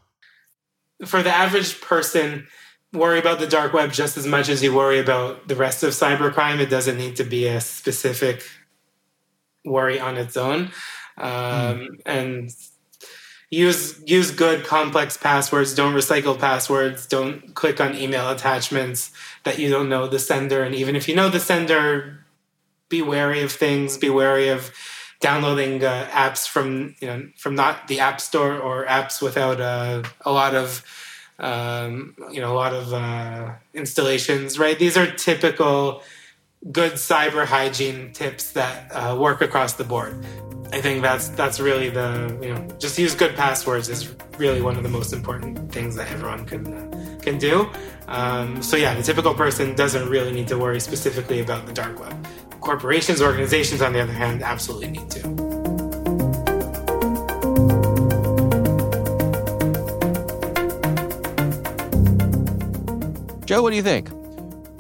[1.06, 2.48] For the average person,
[2.92, 5.92] worry about the dark web just as much as you worry about the rest of
[5.92, 6.60] cybercrime.
[6.60, 8.44] It doesn't need to be a specific
[9.68, 10.72] worry on its own.
[11.18, 12.02] Um, mm.
[12.06, 12.56] And
[13.50, 15.74] use use good complex passwords.
[15.74, 17.08] Don't recycle passwords.
[17.08, 19.12] Don't click on email attachments
[19.44, 20.64] that you don't know the sender.
[20.64, 22.26] And even if you know the sender,
[22.90, 23.98] be wary of things.
[23.98, 24.72] Be wary of
[25.20, 30.04] downloading uh, apps from you know from not the app store or apps without uh,
[30.22, 30.84] a lot of
[31.40, 34.60] um, you know a lot of uh, installations.
[34.60, 36.04] Right, these are typical
[36.72, 40.26] good cyber hygiene tips that uh, work across the board.
[40.72, 44.76] I think that's that's really the you know just use good passwords is really one
[44.76, 47.70] of the most important things that everyone can uh, can do.
[48.08, 52.00] Um, so yeah, the typical person doesn't really need to worry specifically about the dark
[52.00, 52.28] web.
[52.60, 55.22] Corporations, organizations, on the other hand, absolutely need to.
[63.46, 64.10] Joe, what do you think?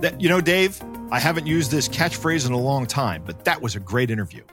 [0.01, 3.61] That you know, Dave, I haven't used this catchphrase in a long time, but that
[3.61, 4.43] was a great interview.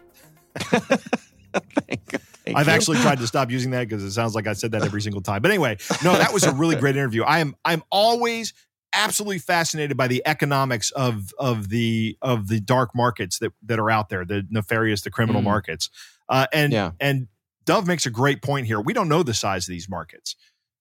[1.87, 2.73] Thank, thank I've you.
[2.73, 5.21] actually tried to stop using that because it sounds like I said that every single
[5.21, 5.43] time.
[5.43, 7.23] But anyway, no, that was a really great interview.
[7.23, 8.55] I am I'm always
[8.93, 13.91] absolutely fascinated by the economics of of the of the dark markets that that are
[13.91, 15.45] out there, the nefarious, the criminal mm.
[15.45, 15.91] markets.
[16.29, 16.93] Uh, and yeah.
[17.01, 17.29] and
[17.65, 18.81] Dov makes a great point here.
[18.81, 20.37] We don't know the size of these markets.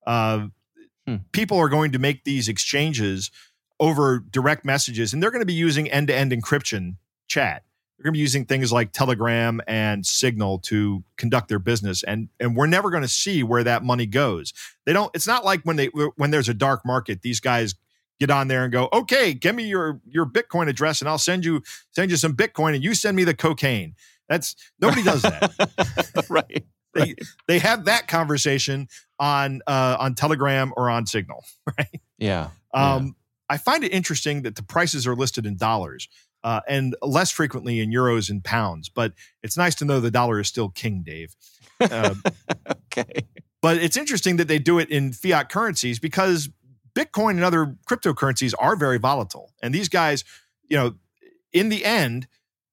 [0.05, 0.47] Uh,
[1.07, 1.17] hmm.
[1.31, 3.31] People are going to make these exchanges
[3.83, 6.95] over direct messages, and they're going to be using end to end encryption
[7.27, 7.65] chat.
[7.97, 12.29] They're going to be using things like Telegram and Signal to conduct their business, and
[12.39, 14.53] and we're never going to see where that money goes.
[14.85, 15.11] They don't.
[15.13, 17.75] It's not like when they when there's a dark market, these guys
[18.21, 21.43] get on there and go, okay, give me your your Bitcoin address, and I'll send
[21.43, 21.61] you
[21.91, 23.95] send you some Bitcoin, and you send me the cocaine.
[24.29, 26.65] That's nobody does that, right?
[26.93, 27.15] They
[27.49, 28.87] they have that conversation
[29.19, 31.43] on uh, on Telegram or on Signal,
[31.77, 32.01] right?
[32.17, 32.51] Yeah.
[32.73, 33.11] Um, yeah.
[33.53, 36.09] I find it interesting that the prices are listed in dollars
[36.43, 38.89] uh, and less frequently in euros and pounds.
[38.89, 41.35] But it's nice to know the dollar is still king, Dave.
[41.79, 42.15] Uh,
[42.87, 43.27] okay.
[43.61, 46.49] But it's interesting that they do it in fiat currencies because
[46.95, 49.53] Bitcoin and other cryptocurrencies are very volatile.
[49.61, 50.23] And these guys,
[50.67, 50.95] you know,
[51.51, 52.25] in the end,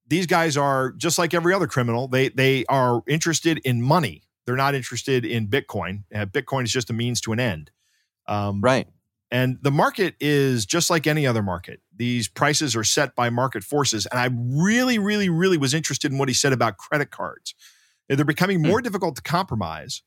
[0.06, 2.08] these guys are just like every other criminal.
[2.08, 4.22] They they are interested in money.
[4.46, 6.04] They're not interested in Bitcoin.
[6.14, 7.70] Uh, Bitcoin is just a means to an end.
[8.26, 8.88] Um, right.
[9.30, 11.80] And the market is just like any other market.
[11.94, 14.06] These prices are set by market forces.
[14.06, 17.54] And I really, really, really was interested in what he said about credit cards.
[18.08, 18.66] They're becoming hmm.
[18.66, 20.02] more difficult to compromise.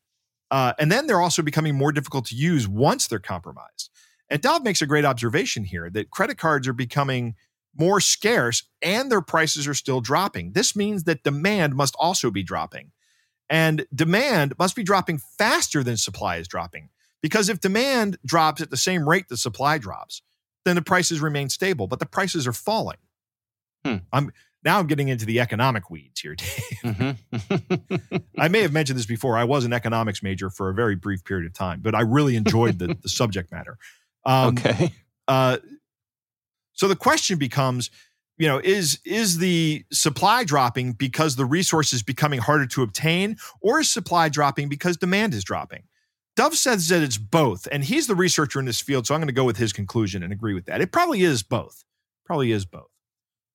[0.52, 3.90] Uh, and then they're also becoming more difficult to use once they're compromised.
[4.30, 7.36] And Dov makes a great observation here that credit cards are becoming
[7.76, 10.52] more scarce and their prices are still dropping.
[10.52, 12.92] This means that demand must also be dropping.
[13.50, 16.90] And demand must be dropping faster than supply is dropping.
[17.24, 20.22] Because if demand drops at the same rate the supply drops,
[20.66, 22.98] then the prices remain stable, but the prices are falling.
[23.84, 23.98] Hmm.
[24.12, 24.32] I'm
[24.64, 26.48] now I'm getting into the economic weeds here, Dave.
[26.84, 28.18] Mm-hmm.
[28.38, 29.38] I may have mentioned this before.
[29.38, 32.36] I was an economics major for a very brief period of time, but I really
[32.36, 33.78] enjoyed the, the subject matter.
[34.26, 34.94] Um, okay.
[35.28, 35.58] Uh,
[36.74, 37.90] so the question becomes,
[38.38, 43.38] you know, is is the supply dropping because the resource is becoming harder to obtain,
[43.62, 45.84] or is supply dropping because demand is dropping?
[46.36, 49.28] Dov says that it's both, and he's the researcher in this field, so I'm going
[49.28, 50.82] to go with his conclusion and agree with that.
[50.82, 51.84] It probably is both.
[52.26, 52.90] Probably is both.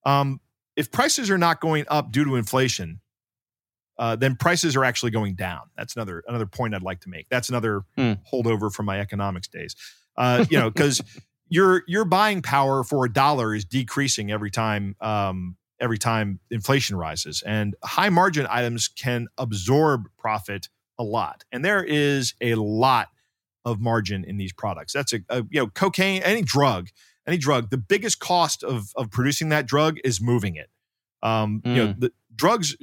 [0.04, 0.40] Um,
[0.76, 3.00] if prices are not going up due to inflation,
[3.98, 5.62] uh, then prices are actually going down.
[5.76, 7.28] That's another another point I'd like to make.
[7.28, 8.18] That's another mm.
[8.32, 9.74] holdover from my economics days.
[10.16, 11.02] Uh, you know, because
[11.48, 16.96] your your buying power for a dollar is decreasing every time um, every time inflation
[16.96, 20.68] rises, and high margin items can absorb profit
[20.98, 21.44] a lot.
[21.52, 23.08] And there is a lot
[23.64, 24.92] of margin in these products.
[24.92, 26.88] That's a, a, you know cocaine, any drug,
[27.26, 27.70] any drug.
[27.70, 30.70] The biggest cost of of producing that drug is moving it.
[31.22, 31.70] Um, mm.
[31.70, 32.00] You know, mm.
[32.00, 32.76] the drugs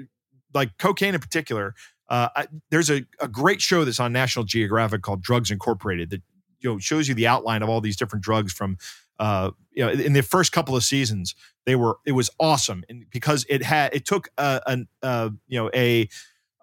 [0.54, 1.76] like cocaine in particular.
[2.08, 6.22] Uh, I, there's a, a great show that's on National Geographic called Drugs Incorporated that
[6.60, 8.78] you know shows you the outline of all these different drugs from
[9.20, 11.36] uh, you know in the first couple of seasons
[11.66, 15.60] they were it was awesome and because it had it took a, an uh, you
[15.60, 16.08] know a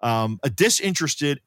[0.03, 1.41] um, a disinterested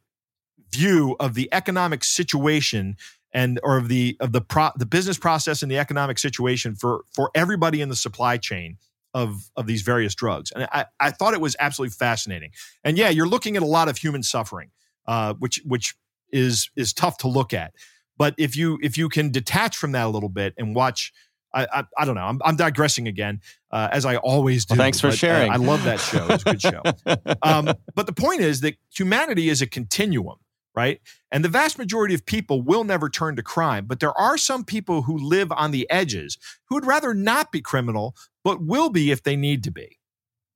[0.72, 2.96] view of the economic situation
[3.32, 7.04] and or of the of the pro, the business process and the economic situation for
[7.14, 8.78] for everybody in the supply chain
[9.14, 10.50] of of these various drugs.
[10.52, 12.50] And i i thought it was absolutely fascinating.
[12.82, 14.70] And yeah you're looking at a lot of human suffering
[15.06, 15.94] uh, which which
[16.32, 17.72] is is tough to look at.
[18.18, 21.12] But if you if you can detach from that a little bit and watch
[21.56, 22.26] I, I, I don't know.
[22.26, 23.40] I'm, I'm digressing again,
[23.70, 24.74] uh, as I always do.
[24.74, 25.50] Well, thanks for uh, sharing.
[25.50, 26.26] I love that show.
[26.28, 26.82] It's a good show.
[27.42, 30.36] um, but the point is that humanity is a continuum,
[30.74, 31.00] right?
[31.32, 33.86] And the vast majority of people will never turn to crime.
[33.86, 36.36] But there are some people who live on the edges
[36.68, 39.98] who would rather not be criminal, but will be if they need to be.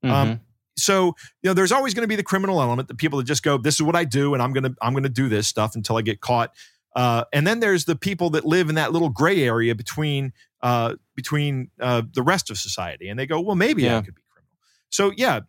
[0.05, 0.11] Mhm.
[0.11, 0.40] Um,
[0.76, 3.42] so you know, there's always going to be the criminal element, the people that just
[3.42, 5.96] go, "This is what I do, and I'm gonna I'm gonna do this stuff until
[5.96, 6.53] I get caught."
[6.95, 10.32] Uh, and then there's the people that live in that little gray area between
[10.62, 14.22] uh, between uh, the rest of society, and they go, "Well, maybe I could be
[14.30, 14.51] criminal."
[14.88, 15.41] So yeah,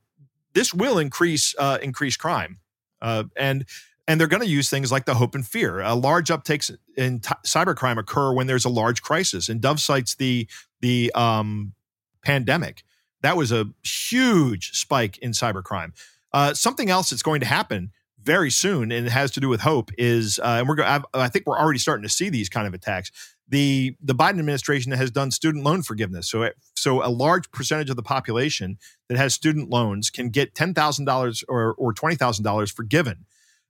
[0.53, 2.59] this will increase uh, increase crime,
[3.01, 3.65] uh, and
[4.07, 5.79] and they're going to use things like the hope and fear.
[5.79, 10.15] A large uptakes in t- cybercrime occur when there's a large crisis, and Dov cites
[10.15, 10.47] the
[10.81, 11.73] the um,
[12.23, 12.83] pandemic.
[13.21, 15.93] That was a huge spike in cybercrime.
[16.33, 17.91] Uh, something else that's going to happen
[18.24, 21.05] very soon, and it has to do with hope, is uh, and we're go- I've,
[21.13, 23.11] I think we're already starting to see these kind of attacks.
[23.47, 27.89] The the Biden administration has done student loan forgiveness, so it, so a large percentage
[27.89, 28.78] of the population
[29.09, 33.26] that has student loans can get ten thousand dollars or or twenty thousand dollars forgiven.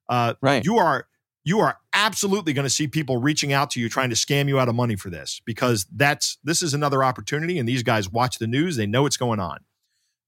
[0.10, 0.64] Uh, Right.
[0.66, 1.08] You are
[1.43, 4.60] you are absolutely going to see people reaching out to you trying to scam you
[4.60, 8.38] out of money for this because that's this is another opportunity and these guys watch
[8.38, 9.58] the news they know what's going on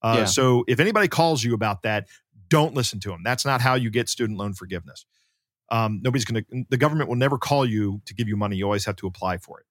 [0.02, 0.26] uh, Yeah.
[0.26, 2.08] so if anybody calls you about that
[2.54, 5.06] don't listen to them that's not how you get student loan forgiveness.
[5.70, 8.58] Um, nobody's going to the government will never call you to give you money.
[8.58, 9.66] You always have to apply for it.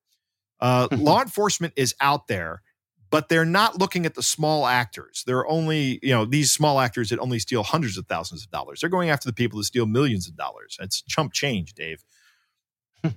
[0.59, 2.63] Uh, law enforcement is out there
[3.11, 5.23] but they're not looking at the small actors.
[5.27, 8.81] They're only you know these small actors that only steal hundreds of thousands of dollars.
[8.81, 10.79] They're going after the people that steal millions of dollars.
[10.81, 12.03] It's chump change dave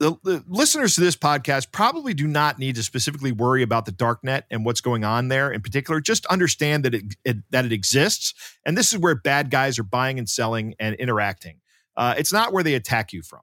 [0.00, 3.92] the, the listeners to this podcast probably do not need to specifically worry about the
[3.92, 6.00] dark net and what's going on there in particular.
[6.00, 8.34] Just understand that it, it that it exists
[8.64, 11.60] and this is where bad guys are buying and selling and interacting.
[11.96, 13.42] Uh, it's not where they attack you from.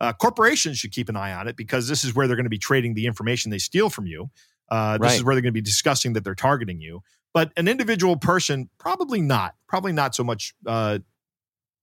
[0.00, 2.50] Uh, corporations should keep an eye on it because this is where they're going to
[2.50, 4.30] be trading the information they steal from you.
[4.70, 5.16] Uh, this Right.
[5.16, 7.02] is where they're going to be discussing that they're targeting you.
[7.34, 10.98] But an individual person probably not probably not so much uh,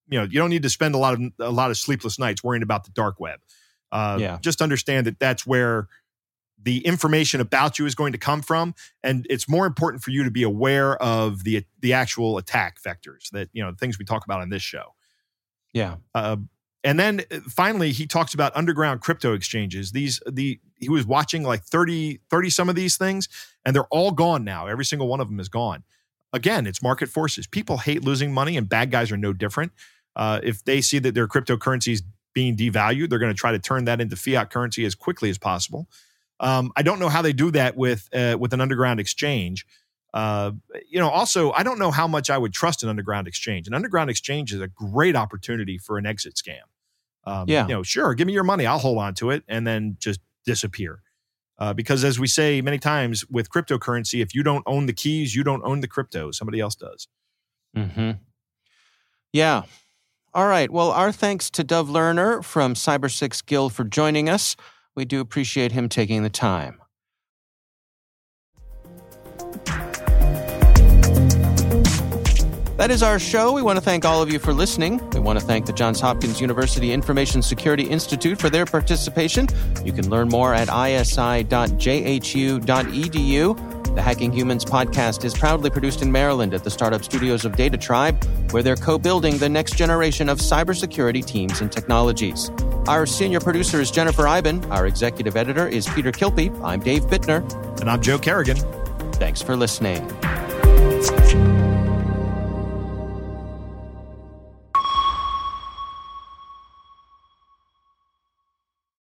[0.07, 2.43] you know you don't need to spend a lot of a lot of sleepless nights
[2.43, 3.39] worrying about the dark web
[3.91, 4.37] uh, Yeah.
[4.41, 5.87] just understand that that's where
[6.61, 8.73] the information about you is going to come from
[9.03, 13.29] and it's more important for you to be aware of the the actual attack vectors
[13.31, 14.95] that you know things we talk about on this show.
[15.73, 15.97] Yeah.
[16.13, 16.37] uh,
[16.83, 19.91] and then uh, finally he talks about underground crypto exchanges.
[19.91, 23.27] These the he was watching like 30 30 some of these things
[23.65, 24.67] and they're all gone now.
[24.67, 25.83] Every single one of them is gone.
[26.31, 27.47] Again it's market forces.
[27.47, 29.71] People hate losing money and bad guys are no different.
[30.15, 32.03] Uh, if they see that their cryptocurrency is
[32.35, 35.39] being devalued they're going to try to turn that into fiat currency as quickly as
[35.39, 35.87] possible
[36.39, 39.65] um, i don't know how they do that with uh, with an underground exchange
[40.15, 40.53] uh,
[40.89, 43.67] you know, also, I don't know how much I would trust an underground exchange.
[43.67, 46.61] An underground exchange is a great opportunity for an exit scam.
[47.25, 47.67] Um, Yeah.
[47.67, 50.21] You know, sure, give me your money, I'll hold on to it, and then just
[50.45, 51.01] disappear.
[51.59, 55.35] Uh, because as we say many times with cryptocurrency, if you don't own the keys,
[55.35, 56.31] you don't own the crypto.
[56.31, 57.09] Somebody else does.
[57.75, 58.11] hmm
[59.33, 59.63] Yeah.
[60.35, 60.69] All right.
[60.69, 64.57] Well, our thanks to Dov Lerner from Cybersixgill for joining us.
[64.93, 66.81] We do appreciate him taking the time.
[72.77, 73.53] That is our show.
[73.53, 74.99] We want to thank all of you for listening.
[75.11, 79.47] We want to thank the Johns Hopkins University Information Security Institute for their participation.
[79.85, 81.55] You can learn more at isi.jhu.edu.
[83.95, 88.51] The Hacking Humans podcast is proudly produced in Maryland at the startup studios of DataTribe,
[88.51, 92.51] where they're co building the next generation of cybersecurity teams and technologies.
[92.89, 94.65] Our senior producer is Jennifer Eiben.
[94.65, 96.53] Our executive editor is Peter Kilpe.
[96.61, 97.49] I'm Dave Bittner.
[97.79, 98.57] And I'm Joe Carrigan.
[99.13, 100.05] Thanks for listening.